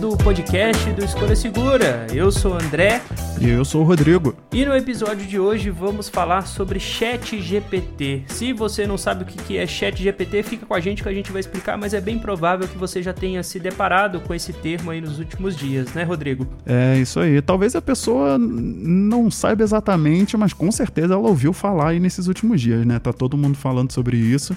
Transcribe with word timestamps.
Do 0.00 0.16
podcast 0.16 0.90
do 0.94 1.04
Escolha 1.04 1.36
Segura. 1.36 2.06
Eu 2.10 2.32
sou 2.32 2.52
o 2.52 2.54
André. 2.54 3.02
E 3.38 3.50
eu 3.50 3.62
sou 3.66 3.82
o 3.82 3.84
Rodrigo. 3.84 4.34
E 4.50 4.64
no 4.64 4.74
episódio 4.74 5.26
de 5.26 5.38
hoje 5.38 5.68
vamos 5.68 6.08
falar 6.08 6.46
sobre 6.46 6.80
Chat 6.80 7.38
GPT. 7.38 8.22
Se 8.26 8.54
você 8.54 8.86
não 8.86 8.96
sabe 8.96 9.24
o 9.24 9.26
que 9.26 9.58
é 9.58 9.66
Chat 9.66 10.02
GPT, 10.02 10.42
fica 10.42 10.64
com 10.64 10.72
a 10.72 10.80
gente 10.80 11.02
que 11.02 11.08
a 11.10 11.12
gente 11.12 11.30
vai 11.30 11.40
explicar, 11.40 11.76
mas 11.76 11.92
é 11.92 12.00
bem 12.00 12.18
provável 12.18 12.66
que 12.66 12.78
você 12.78 13.02
já 13.02 13.12
tenha 13.12 13.42
se 13.42 13.60
deparado 13.60 14.20
com 14.20 14.32
esse 14.32 14.54
termo 14.54 14.90
aí 14.90 15.02
nos 15.02 15.18
últimos 15.18 15.54
dias, 15.54 15.92
né, 15.92 16.02
Rodrigo? 16.02 16.46
É 16.64 16.96
isso 16.96 17.20
aí. 17.20 17.42
Talvez 17.42 17.76
a 17.76 17.82
pessoa 17.82 18.38
não 18.38 19.30
saiba 19.30 19.62
exatamente, 19.62 20.34
mas 20.34 20.54
com 20.54 20.72
certeza 20.72 21.12
ela 21.12 21.28
ouviu 21.28 21.52
falar 21.52 21.88
aí 21.90 22.00
nesses 22.00 22.26
últimos 22.26 22.58
dias, 22.58 22.86
né? 22.86 22.98
Tá 22.98 23.12
todo 23.12 23.36
mundo 23.36 23.58
falando 23.58 23.92
sobre 23.92 24.16
isso. 24.16 24.56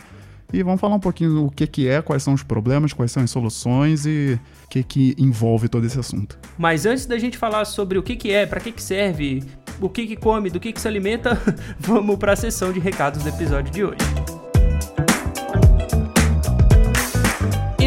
E 0.54 0.62
vamos 0.62 0.80
falar 0.80 0.96
um 0.96 1.00
pouquinho 1.00 1.48
o 1.48 1.50
que, 1.50 1.66
que 1.66 1.88
é, 1.88 2.00
quais 2.00 2.22
são 2.22 2.36
os 2.36 2.44
problemas, 2.44 2.94
quais 2.94 3.12
são 3.12 3.24
as 3.24 3.32
soluções 3.32 4.06
e 4.06 4.40
o 4.66 4.70
que, 4.70 4.84
que 4.84 5.16
envolve 5.18 5.68
todo 5.68 5.84
esse 5.84 6.00
assunto. 6.00 6.38
Mas 6.60 6.86
antes 6.86 7.08
da 7.08 7.18
gente 7.18 7.40
falar 7.40 7.66
sobre 7.66 7.98
o 7.98 8.04
que, 8.04 8.16
que 8.16 8.32
é, 8.32 8.46
para 8.46 8.60
que, 8.60 8.72
que 8.72 8.82
serve, 8.82 9.44
o 9.82 9.90
que, 9.90 10.06
que 10.06 10.16
come, 10.16 10.52
do 10.52 10.60
que, 10.60 10.72
que 10.72 10.80
se 10.80 10.88
alimenta, 10.88 11.42
vamos 11.80 12.18
para 12.18 12.34
a 12.34 12.36
sessão 12.36 12.72
de 12.72 12.80
recados 12.80 13.24
do 13.24 13.30
episódio 13.30 13.72
de 13.72 13.84
hoje. 13.84 14.43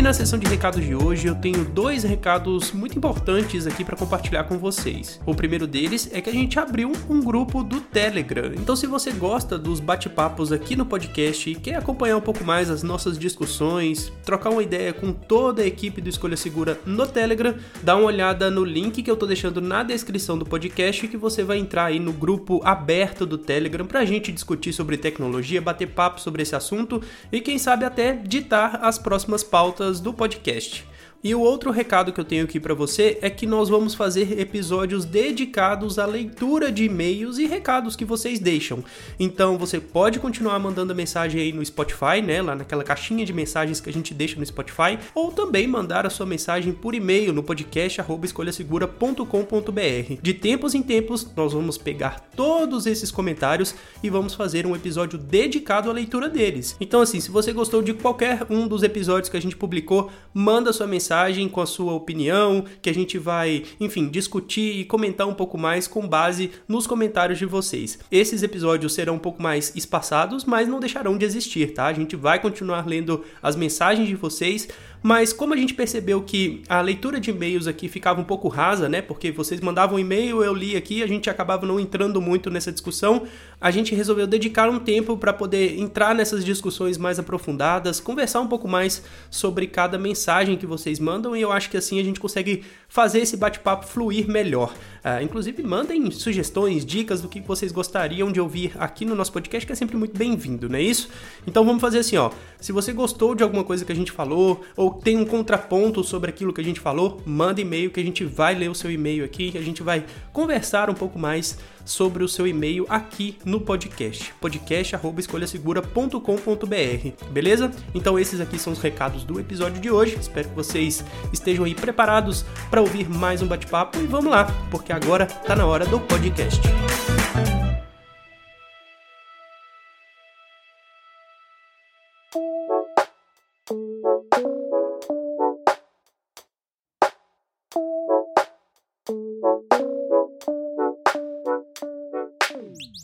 Na 0.06 0.12
sessão 0.12 0.38
de 0.38 0.46
recados 0.46 0.84
de 0.84 0.94
hoje 0.94 1.26
eu 1.26 1.34
tenho 1.34 1.64
dois 1.64 2.04
recados 2.04 2.70
muito 2.70 2.96
importantes 2.96 3.66
aqui 3.66 3.84
para 3.84 3.96
compartilhar 3.96 4.44
com 4.44 4.56
vocês. 4.56 5.20
O 5.26 5.34
primeiro 5.34 5.66
deles 5.66 6.08
é 6.12 6.20
que 6.20 6.30
a 6.30 6.32
gente 6.32 6.60
abriu 6.60 6.92
um 7.10 7.20
grupo 7.20 7.64
do 7.64 7.80
Telegram. 7.80 8.52
Então 8.54 8.76
se 8.76 8.86
você 8.86 9.10
gosta 9.10 9.58
dos 9.58 9.80
bate-papos 9.80 10.52
aqui 10.52 10.76
no 10.76 10.86
podcast 10.86 11.50
e 11.50 11.56
quer 11.56 11.74
acompanhar 11.74 12.16
um 12.18 12.20
pouco 12.20 12.44
mais 12.44 12.70
as 12.70 12.84
nossas 12.84 13.18
discussões, 13.18 14.12
trocar 14.24 14.50
uma 14.50 14.62
ideia 14.62 14.92
com 14.92 15.12
toda 15.12 15.62
a 15.62 15.66
equipe 15.66 16.00
do 16.00 16.08
Escolha 16.08 16.36
Segura 16.36 16.78
no 16.86 17.04
Telegram, 17.04 17.56
dá 17.82 17.96
uma 17.96 18.06
olhada 18.06 18.48
no 18.48 18.64
link 18.64 19.02
que 19.02 19.10
eu 19.10 19.16
tô 19.16 19.26
deixando 19.26 19.60
na 19.60 19.82
descrição 19.82 20.38
do 20.38 20.46
podcast 20.46 21.08
que 21.08 21.16
você 21.16 21.42
vai 21.42 21.58
entrar 21.58 21.86
aí 21.86 21.98
no 21.98 22.12
grupo 22.12 22.60
aberto 22.62 23.26
do 23.26 23.36
Telegram 23.36 23.84
pra 23.84 24.04
gente 24.04 24.30
discutir 24.30 24.72
sobre 24.72 24.96
tecnologia, 24.96 25.60
bater 25.60 25.88
papo 25.88 26.20
sobre 26.20 26.44
esse 26.44 26.54
assunto 26.54 27.02
e 27.32 27.40
quem 27.40 27.58
sabe 27.58 27.84
até 27.84 28.12
ditar 28.12 28.78
as 28.84 29.00
próximas 29.00 29.42
pautas 29.42 29.95
do 30.00 30.12
podcast. 30.12 30.82
E 31.26 31.34
o 31.34 31.40
outro 31.40 31.72
recado 31.72 32.12
que 32.12 32.20
eu 32.20 32.24
tenho 32.24 32.44
aqui 32.44 32.60
para 32.60 32.72
você 32.72 33.18
é 33.20 33.28
que 33.28 33.48
nós 33.48 33.68
vamos 33.68 33.96
fazer 33.96 34.38
episódios 34.38 35.04
dedicados 35.04 35.98
à 35.98 36.06
leitura 36.06 36.70
de 36.70 36.84
e-mails 36.84 37.38
e 37.38 37.46
recados 37.46 37.96
que 37.96 38.04
vocês 38.04 38.38
deixam. 38.38 38.84
Então 39.18 39.58
você 39.58 39.80
pode 39.80 40.20
continuar 40.20 40.56
mandando 40.60 40.94
mensagem 40.94 41.40
aí 41.40 41.52
no 41.52 41.66
Spotify, 41.66 42.22
né, 42.24 42.40
lá 42.40 42.54
naquela 42.54 42.84
caixinha 42.84 43.26
de 43.26 43.32
mensagens 43.32 43.80
que 43.80 43.90
a 43.90 43.92
gente 43.92 44.14
deixa 44.14 44.38
no 44.38 44.46
Spotify, 44.46 45.00
ou 45.16 45.32
também 45.32 45.66
mandar 45.66 46.06
a 46.06 46.10
sua 46.10 46.26
mensagem 46.26 46.72
por 46.72 46.94
e-mail 46.94 47.32
no 47.32 47.42
podcast 47.42 48.00
escolhasegura.com.br. 48.22 50.20
De 50.22 50.32
tempos 50.32 50.76
em 50.76 50.82
tempos 50.82 51.28
nós 51.34 51.52
vamos 51.52 51.76
pegar 51.76 52.20
todos 52.36 52.86
esses 52.86 53.10
comentários 53.10 53.74
e 54.00 54.08
vamos 54.08 54.32
fazer 54.32 54.64
um 54.64 54.76
episódio 54.76 55.18
dedicado 55.18 55.90
à 55.90 55.92
leitura 55.92 56.28
deles. 56.28 56.76
Então 56.80 57.00
assim, 57.00 57.18
se 57.18 57.32
você 57.32 57.52
gostou 57.52 57.82
de 57.82 57.94
qualquer 57.94 58.46
um 58.48 58.68
dos 58.68 58.84
episódios 58.84 59.28
que 59.28 59.36
a 59.36 59.42
gente 59.42 59.56
publicou, 59.56 60.08
manda 60.32 60.72
sua 60.72 60.86
mensagem 60.86 61.15
mensagem 61.16 61.48
com 61.48 61.62
a 61.62 61.66
sua 61.66 61.94
opinião, 61.94 62.64
que 62.82 62.90
a 62.90 62.94
gente 62.94 63.16
vai, 63.16 63.62
enfim, 63.80 64.08
discutir 64.08 64.80
e 64.80 64.84
comentar 64.84 65.26
um 65.26 65.32
pouco 65.32 65.56
mais 65.56 65.88
com 65.88 66.06
base 66.06 66.50
nos 66.68 66.86
comentários 66.86 67.38
de 67.38 67.46
vocês. 67.46 67.98
Esses 68.10 68.42
episódios 68.42 68.92
serão 68.92 69.14
um 69.14 69.18
pouco 69.18 69.42
mais 69.42 69.74
espaçados, 69.74 70.44
mas 70.44 70.68
não 70.68 70.78
deixarão 70.78 71.16
de 71.16 71.24
existir, 71.24 71.72
tá? 71.72 71.86
A 71.86 71.92
gente 71.94 72.16
vai 72.16 72.38
continuar 72.38 72.86
lendo 72.86 73.24
as 73.42 73.56
mensagens 73.56 74.06
de 74.06 74.14
vocês, 74.14 74.68
mas 75.02 75.32
como 75.32 75.54
a 75.54 75.56
gente 75.56 75.72
percebeu 75.72 76.20
que 76.22 76.62
a 76.68 76.80
leitura 76.80 77.18
de 77.18 77.30
e-mails 77.30 77.66
aqui 77.66 77.88
ficava 77.88 78.20
um 78.20 78.24
pouco 78.24 78.48
rasa, 78.48 78.88
né? 78.88 79.00
Porque 79.00 79.30
vocês 79.30 79.60
mandavam 79.60 79.98
e-mail, 79.98 80.42
eu 80.42 80.52
li 80.52 80.76
aqui, 80.76 81.02
a 81.02 81.06
gente 81.06 81.30
acabava 81.30 81.64
não 81.64 81.80
entrando 81.80 82.20
muito 82.20 82.50
nessa 82.50 82.72
discussão, 82.72 83.22
a 83.66 83.70
gente 83.72 83.96
resolveu 83.96 84.28
dedicar 84.28 84.70
um 84.70 84.78
tempo 84.78 85.16
para 85.18 85.32
poder 85.32 85.76
entrar 85.76 86.14
nessas 86.14 86.44
discussões 86.44 86.96
mais 86.96 87.18
aprofundadas, 87.18 87.98
conversar 87.98 88.40
um 88.40 88.46
pouco 88.46 88.68
mais 88.68 89.02
sobre 89.28 89.66
cada 89.66 89.98
mensagem 89.98 90.56
que 90.56 90.64
vocês 90.64 91.00
mandam 91.00 91.36
e 91.36 91.42
eu 91.42 91.50
acho 91.50 91.68
que 91.68 91.76
assim 91.76 91.98
a 91.98 92.04
gente 92.04 92.20
consegue 92.20 92.62
fazer 92.88 93.18
esse 93.18 93.36
bate-papo 93.36 93.84
fluir 93.84 94.28
melhor. 94.28 94.72
Uh, 95.04 95.20
inclusive, 95.20 95.64
mandem 95.64 96.12
sugestões, 96.12 96.86
dicas 96.86 97.20
do 97.20 97.28
que 97.28 97.40
vocês 97.40 97.72
gostariam 97.72 98.30
de 98.30 98.40
ouvir 98.40 98.70
aqui 98.78 99.04
no 99.04 99.16
nosso 99.16 99.32
podcast, 99.32 99.66
que 99.66 99.72
é 99.72 99.76
sempre 99.76 99.96
muito 99.96 100.16
bem-vindo, 100.16 100.68
não 100.68 100.78
é 100.78 100.82
isso? 100.82 101.08
Então 101.44 101.64
vamos 101.64 101.80
fazer 101.80 101.98
assim, 101.98 102.16
ó. 102.16 102.30
Se 102.60 102.70
você 102.70 102.92
gostou 102.92 103.34
de 103.34 103.42
alguma 103.42 103.64
coisa 103.64 103.84
que 103.84 103.90
a 103.90 103.96
gente 103.96 104.12
falou, 104.12 104.64
ou 104.76 104.92
tem 104.92 105.16
um 105.16 105.24
contraponto 105.24 106.04
sobre 106.04 106.30
aquilo 106.30 106.52
que 106.52 106.60
a 106.60 106.64
gente 106.64 106.78
falou, 106.78 107.20
manda 107.26 107.60
e-mail 107.60 107.90
que 107.90 107.98
a 107.98 108.04
gente 108.04 108.24
vai 108.24 108.54
ler 108.54 108.70
o 108.70 108.76
seu 108.76 108.92
e-mail 108.92 109.24
aqui, 109.24 109.50
que 109.50 109.58
a 109.58 109.62
gente 109.62 109.82
vai 109.82 110.04
conversar 110.32 110.88
um 110.88 110.94
pouco 110.94 111.18
mais 111.18 111.58
sobre 111.86 112.22
o 112.22 112.28
seu 112.28 112.46
e-mail 112.46 112.84
aqui 112.88 113.38
no 113.44 113.60
podcast. 113.60 114.32
podcast@escolhasegura.com.br. 114.40 117.30
Beleza? 117.30 117.70
Então 117.94 118.18
esses 118.18 118.40
aqui 118.40 118.58
são 118.58 118.72
os 118.72 118.80
recados 118.80 119.22
do 119.24 119.38
episódio 119.40 119.80
de 119.80 119.90
hoje. 119.90 120.16
Espero 120.20 120.50
que 120.50 120.54
vocês 120.54 121.02
estejam 121.32 121.64
aí 121.64 121.74
preparados 121.74 122.44
para 122.68 122.82
ouvir 122.82 123.08
mais 123.08 123.40
um 123.40 123.46
bate-papo 123.46 123.98
e 123.98 124.06
vamos 124.06 124.30
lá, 124.30 124.44
porque 124.70 124.92
agora 124.92 125.24
tá 125.26 125.56
na 125.56 125.64
hora 125.64 125.86
do 125.86 125.98
podcast. 126.00 126.60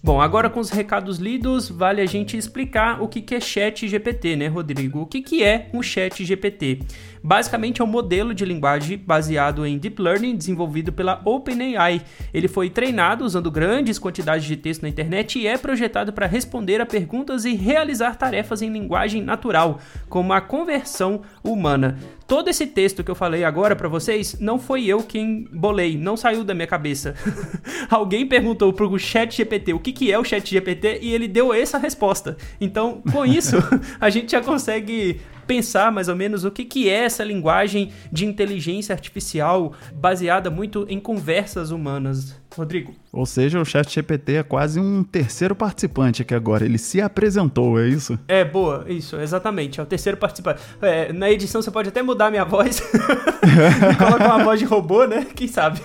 Bom, 0.05 0.21
agora 0.21 0.51
com 0.51 0.59
os 0.59 0.69
recados 0.69 1.19
lidos, 1.19 1.69
vale 1.69 2.01
a 2.01 2.07
gente 2.07 2.37
explicar 2.37 3.01
o 3.01 3.07
que 3.07 3.37
é 3.37 3.39
Chat 3.39 3.87
GPT, 3.87 4.35
né, 4.35 4.49
Rodrigo? 4.49 5.03
O 5.03 5.07
que 5.07 5.45
é 5.45 5.69
um 5.73 5.81
Chat 5.81 6.25
GPT? 6.25 6.81
Basicamente 7.23 7.81
é 7.81 7.85
um 7.85 7.87
modelo 7.87 8.35
de 8.35 8.45
linguagem 8.45 8.99
baseado 8.99 9.65
em 9.65 9.79
Deep 9.79 10.03
Learning 10.03 10.35
desenvolvido 10.35 10.93
pela 10.93 11.23
OpenAI. 11.25 12.03
Ele 12.35 12.49
foi 12.49 12.69
treinado 12.69 13.25
usando 13.25 13.49
grandes 13.49 13.97
quantidades 13.97 14.45
de 14.45 14.57
texto 14.57 14.83
na 14.83 14.89
internet 14.89 15.39
e 15.39 15.47
é 15.47 15.57
projetado 15.57 16.13
para 16.13 16.27
responder 16.27 16.81
a 16.81 16.87
perguntas 16.87 17.45
e 17.45 17.55
realizar 17.55 18.17
tarefas 18.17 18.61
em 18.61 18.73
linguagem 18.73 19.23
natural, 19.23 19.79
como 20.09 20.33
a 20.33 20.41
conversão 20.41 21.23
humana. 21.45 21.97
Todo 22.27 22.49
esse 22.49 22.67
texto 22.67 23.03
que 23.03 23.11
eu 23.11 23.15
falei 23.15 23.45
agora 23.45 23.75
para 23.77 23.89
vocês 23.89 24.37
não 24.41 24.59
foi 24.59 24.87
eu 24.87 25.03
quem 25.03 25.49
bolei, 25.53 25.97
não 25.97 26.17
saiu 26.17 26.45
da 26.45 26.55
minha 26.55 26.67
cabeça. 26.67 27.15
Alguém 27.91 28.27
perguntou 28.27 28.73
pro 28.73 28.99
Chat 28.99 29.37
GPT 29.37 29.73
o 29.73 29.79
que, 29.79 29.93
que 29.93 30.13
é 30.13 30.19
o 30.19 30.25
Chat 30.25 30.49
GPT 30.49 31.01
e 31.03 31.13
ele 31.13 31.29
deu 31.29 31.53
essa 31.53 31.79
resposta. 31.79 32.37
Então, 32.61 33.03
com 33.13 33.25
isso, 33.25 33.57
a 34.01 34.09
gente 34.11 34.33
já 34.33 34.41
consegue 34.41 35.21
pensar 35.47 35.91
mais 35.93 36.09
ou 36.09 36.17
menos 36.17 36.45
o 36.45 36.51
que, 36.51 36.65
que 36.65 36.89
é 36.89 37.05
essa 37.05 37.25
linguagem 37.25 37.91
de 38.11 38.27
inteligência 38.27 38.93
artificial 38.93 39.73
baseada 39.95 40.51
muito 40.51 40.87
em 40.89 41.01
conversas 41.01 41.71
humanas. 41.71 42.41
Rodrigo. 42.57 42.95
Ou 43.13 43.27
seja, 43.27 43.61
o 43.61 43.65
chat 43.65 43.93
GPT 43.93 44.35
é 44.35 44.43
quase 44.43 44.79
um 44.79 45.03
terceiro 45.03 45.55
participante 45.55 46.23
aqui 46.23 46.35
agora. 46.35 46.65
Ele 46.65 46.79
se 46.79 47.01
apresentou, 47.01 47.81
é 47.81 47.89
isso? 47.89 48.19
É, 48.29 48.45
boa, 48.45 48.85
isso, 48.89 49.17
exatamente. 49.17 49.81
É 49.81 49.83
o 49.83 49.87
terceiro 49.87 50.19
participante. 50.19 50.61
É, 50.81 51.13
na 51.13 51.31
edição 51.31 51.61
você 51.61 51.71
pode 51.71 51.89
até 51.89 52.03
mudar 52.03 52.27
a 52.27 52.31
minha 52.31 52.45
voz 52.45 52.81
colocar 53.99 54.35
uma 54.35 54.45
voz 54.45 54.61
de 54.61 54.67
robô, 54.67 55.05
né? 55.05 55.27
Quem 55.35 55.49
sabe? 55.49 55.81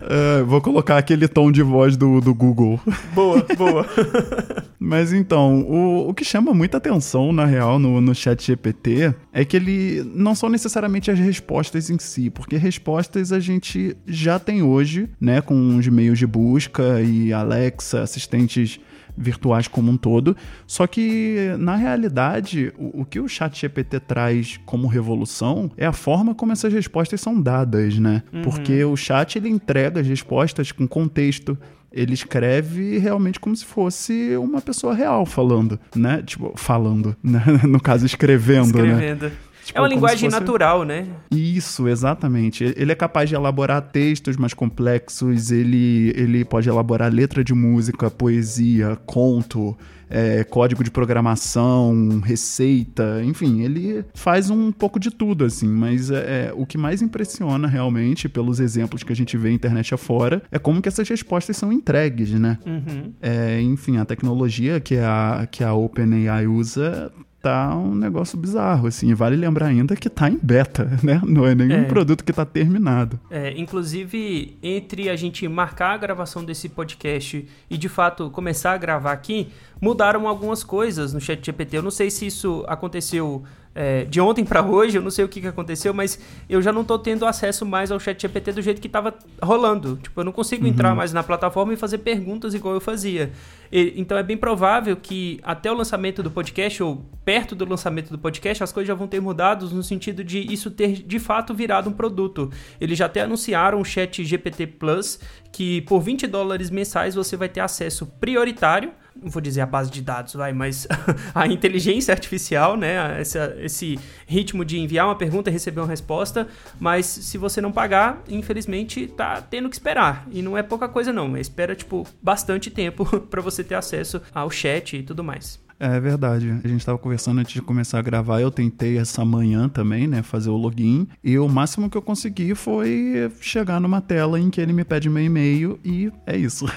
É, 0.00 0.42
vou 0.42 0.60
colocar 0.60 0.98
aquele 0.98 1.26
tom 1.26 1.50
de 1.50 1.62
voz 1.62 1.96
do, 1.96 2.20
do 2.20 2.34
Google. 2.34 2.80
Boa, 3.14 3.44
boa. 3.56 3.86
Mas 4.78 5.12
então, 5.14 5.62
o, 5.62 6.10
o 6.10 6.14
que 6.14 6.24
chama 6.24 6.52
muita 6.52 6.76
atenção, 6.76 7.32
na 7.32 7.46
real, 7.46 7.78
no, 7.78 8.00
no 8.02 8.14
chat 8.14 8.44
GPT 8.44 8.83
é 9.32 9.44
que 9.44 9.56
ele 9.56 10.02
não 10.14 10.34
são 10.34 10.48
necessariamente 10.48 11.10
as 11.10 11.18
respostas 11.18 11.90
em 11.90 11.98
si, 11.98 12.30
porque 12.30 12.56
respostas 12.56 13.32
a 13.32 13.40
gente 13.40 13.96
já 14.06 14.38
tem 14.38 14.62
hoje, 14.62 15.08
né, 15.20 15.40
com 15.40 15.76
os 15.76 15.88
meios 15.88 16.18
de 16.18 16.26
busca 16.26 17.00
e 17.00 17.32
Alexa, 17.32 18.02
assistentes 18.02 18.80
virtuais 19.16 19.68
como 19.68 19.90
um 19.90 19.96
todo. 19.96 20.36
Só 20.66 20.86
que, 20.86 21.54
na 21.58 21.76
realidade, 21.76 22.72
o, 22.76 23.02
o 23.02 23.04
que 23.04 23.20
o 23.20 23.28
chat 23.28 23.60
GPT 23.60 24.00
traz 24.00 24.60
como 24.64 24.88
revolução 24.88 25.70
é 25.76 25.86
a 25.86 25.92
forma 25.92 26.34
como 26.34 26.52
essas 26.52 26.72
respostas 26.72 27.20
são 27.20 27.40
dadas, 27.40 27.98
né? 27.98 28.22
Uhum. 28.32 28.42
Porque 28.42 28.84
o 28.84 28.96
chat 28.96 29.36
ele 29.36 29.48
entrega 29.48 30.00
as 30.00 30.06
respostas 30.06 30.72
com 30.72 30.86
contexto, 30.86 31.56
ele 31.94 32.12
escreve 32.12 32.98
realmente 32.98 33.38
como 33.38 33.54
se 33.54 33.64
fosse 33.64 34.36
uma 34.36 34.60
pessoa 34.60 34.92
real 34.92 35.24
falando, 35.24 35.78
né? 35.94 36.22
Tipo, 36.26 36.52
falando, 36.56 37.16
né? 37.22 37.42
No 37.68 37.80
caso, 37.80 38.04
escrevendo, 38.04 38.78
né? 38.82 38.90
escrevendo. 38.90 39.32
Tipo, 39.64 39.78
é 39.78 39.82
uma 39.82 39.88
linguagem 39.88 40.30
fosse... 40.30 40.40
natural, 40.40 40.84
né? 40.84 41.06
Isso, 41.30 41.88
exatamente. 41.88 42.64
Ele 42.76 42.92
é 42.92 42.94
capaz 42.94 43.28
de 43.28 43.34
elaborar 43.34 43.80
textos 43.80 44.36
mais 44.36 44.52
complexos, 44.52 45.50
ele, 45.50 46.12
ele 46.14 46.44
pode 46.44 46.68
elaborar 46.68 47.12
letra 47.12 47.42
de 47.42 47.54
música, 47.54 48.10
poesia, 48.10 48.96
conto, 49.06 49.76
é, 50.08 50.44
código 50.44 50.84
de 50.84 50.90
programação, 50.90 52.20
receita, 52.20 53.22
enfim, 53.24 53.62
ele 53.62 54.04
faz 54.14 54.50
um 54.50 54.70
pouco 54.70 55.00
de 55.00 55.10
tudo, 55.10 55.44
assim, 55.44 55.68
mas 55.68 56.10
é, 56.10 56.16
é, 56.48 56.52
o 56.54 56.66
que 56.66 56.76
mais 56.76 57.02
impressiona 57.02 57.66
realmente, 57.66 58.28
pelos 58.28 58.60
exemplos 58.60 59.02
que 59.02 59.12
a 59.12 59.16
gente 59.16 59.36
vê 59.36 59.50
internet 59.50 59.94
afora, 59.94 60.42
é 60.52 60.58
como 60.58 60.82
que 60.82 60.88
essas 60.88 61.08
respostas 61.08 61.56
são 61.56 61.72
entregues, 61.72 62.30
né? 62.32 62.58
Uhum. 62.66 63.12
É, 63.20 63.60
enfim, 63.60 63.96
a 63.96 64.04
tecnologia 64.04 64.78
que 64.78 64.96
a, 64.98 65.48
que 65.50 65.64
a 65.64 65.72
OpenAI 65.72 66.46
usa 66.46 67.10
tá 67.44 67.76
um 67.76 67.94
negócio 67.94 68.38
bizarro, 68.38 68.86
assim. 68.86 69.12
Vale 69.12 69.36
lembrar 69.36 69.66
ainda 69.66 69.94
que 69.94 70.08
tá 70.08 70.30
em 70.30 70.38
beta, 70.42 70.98
né? 71.04 71.20
Não 71.24 71.46
é 71.46 71.54
nenhum 71.54 71.82
é. 71.82 71.84
produto 71.84 72.24
que 72.24 72.32
tá 72.32 72.44
terminado. 72.44 73.20
É, 73.30 73.52
inclusive, 73.58 74.56
entre 74.62 75.10
a 75.10 75.16
gente 75.16 75.46
marcar 75.46 75.90
a 75.90 75.96
gravação 75.98 76.42
desse 76.44 76.68
podcast 76.68 77.46
e 77.68 77.76
de 77.76 77.88
fato 77.88 78.30
começar 78.30 78.72
a 78.72 78.78
gravar 78.78 79.12
aqui, 79.12 79.48
mudaram 79.80 80.26
algumas 80.26 80.64
coisas 80.64 81.12
no 81.12 81.20
chat 81.20 81.44
GPT. 81.44 81.76
Eu 81.76 81.82
não 81.82 81.90
sei 81.90 82.10
se 82.10 82.26
isso 82.26 82.64
aconteceu 82.66 83.44
é, 83.74 84.04
de 84.04 84.20
ontem 84.20 84.44
para 84.44 84.64
hoje, 84.64 84.96
eu 84.96 85.02
não 85.02 85.10
sei 85.10 85.24
o 85.24 85.28
que, 85.28 85.40
que 85.40 85.46
aconteceu, 85.46 85.92
mas 85.92 86.18
eu 86.48 86.62
já 86.62 86.72
não 86.72 86.82
estou 86.82 86.98
tendo 86.98 87.26
acesso 87.26 87.66
mais 87.66 87.90
ao 87.90 87.98
chat 87.98 88.20
GPT 88.22 88.52
do 88.52 88.62
jeito 88.62 88.80
que 88.80 88.86
estava 88.86 89.12
rolando. 89.42 89.96
Tipo, 89.96 90.20
eu 90.20 90.24
não 90.24 90.32
consigo 90.32 90.64
uhum. 90.64 90.70
entrar 90.70 90.94
mais 90.94 91.12
na 91.12 91.22
plataforma 91.22 91.72
e 91.72 91.76
fazer 91.76 91.98
perguntas 91.98 92.54
igual 92.54 92.74
eu 92.74 92.80
fazia. 92.80 93.32
E, 93.72 93.94
então 93.96 94.16
é 94.16 94.22
bem 94.22 94.36
provável 94.36 94.96
que 94.96 95.40
até 95.42 95.72
o 95.72 95.74
lançamento 95.74 96.22
do 96.22 96.30
podcast, 96.30 96.82
ou 96.82 97.04
perto 97.24 97.56
do 97.56 97.68
lançamento 97.68 98.10
do 98.10 98.18
podcast, 98.18 98.62
as 98.62 98.70
coisas 98.70 98.86
já 98.86 98.94
vão 98.94 99.08
ter 99.08 99.20
mudado 99.20 99.68
no 99.70 99.82
sentido 99.82 100.22
de 100.22 100.38
isso 100.52 100.70
ter 100.70 100.92
de 100.92 101.18
fato 101.18 101.52
virado 101.52 101.90
um 101.90 101.92
produto. 101.92 102.50
Eles 102.80 102.96
já 102.96 103.06
até 103.06 103.22
anunciaram 103.22 103.80
o 103.80 103.84
chat 103.84 104.24
GPT 104.24 104.68
Plus, 104.68 105.18
que 105.50 105.80
por 105.82 106.00
20 106.00 106.28
dólares 106.28 106.70
mensais 106.70 107.16
você 107.16 107.36
vai 107.36 107.48
ter 107.48 107.60
acesso 107.60 108.06
prioritário 108.06 108.92
não 109.20 109.30
vou 109.30 109.40
dizer 109.40 109.60
a 109.60 109.66
base 109.66 109.90
de 109.90 110.02
dados, 110.02 110.34
vai, 110.34 110.52
mas 110.52 110.86
a 111.34 111.46
inteligência 111.46 112.12
artificial, 112.12 112.76
né? 112.76 113.20
Essa, 113.20 113.56
esse 113.60 113.98
ritmo 114.26 114.64
de 114.64 114.78
enviar 114.78 115.06
uma 115.06 115.16
pergunta 115.16 115.50
e 115.50 115.52
receber 115.52 115.80
uma 115.80 115.88
resposta, 115.88 116.48
mas 116.78 117.06
se 117.06 117.38
você 117.38 117.60
não 117.60 117.72
pagar, 117.72 118.22
infelizmente 118.28 119.06
tá 119.06 119.40
tendo 119.40 119.68
que 119.68 119.76
esperar. 119.76 120.26
E 120.30 120.42
não 120.42 120.58
é 120.58 120.62
pouca 120.62 120.88
coisa 120.88 121.12
não, 121.12 121.36
espera 121.36 121.74
tipo 121.74 122.06
bastante 122.22 122.70
tempo 122.70 123.04
para 123.30 123.40
você 123.40 123.62
ter 123.62 123.74
acesso 123.74 124.20
ao 124.34 124.50
chat 124.50 124.96
e 124.96 125.02
tudo 125.02 125.22
mais. 125.22 125.63
É 125.78 125.98
verdade. 126.00 126.50
A 126.50 126.68
gente 126.68 126.80
estava 126.80 126.98
conversando 126.98 127.40
antes 127.40 127.52
de 127.52 127.62
começar 127.62 127.98
a 127.98 128.02
gravar. 128.02 128.40
Eu 128.40 128.50
tentei 128.50 128.98
essa 128.98 129.24
manhã 129.24 129.68
também, 129.68 130.06
né? 130.06 130.22
Fazer 130.22 130.50
o 130.50 130.56
login. 130.56 131.06
E 131.22 131.38
o 131.38 131.48
máximo 131.48 131.90
que 131.90 131.96
eu 131.96 132.02
consegui 132.02 132.54
foi 132.54 133.30
chegar 133.40 133.80
numa 133.80 134.00
tela 134.00 134.38
em 134.38 134.50
que 134.50 134.60
ele 134.60 134.72
me 134.72 134.84
pede 134.84 135.10
meu 135.10 135.24
e-mail 135.24 135.78
e 135.84 136.10
é 136.26 136.36
isso. 136.36 136.66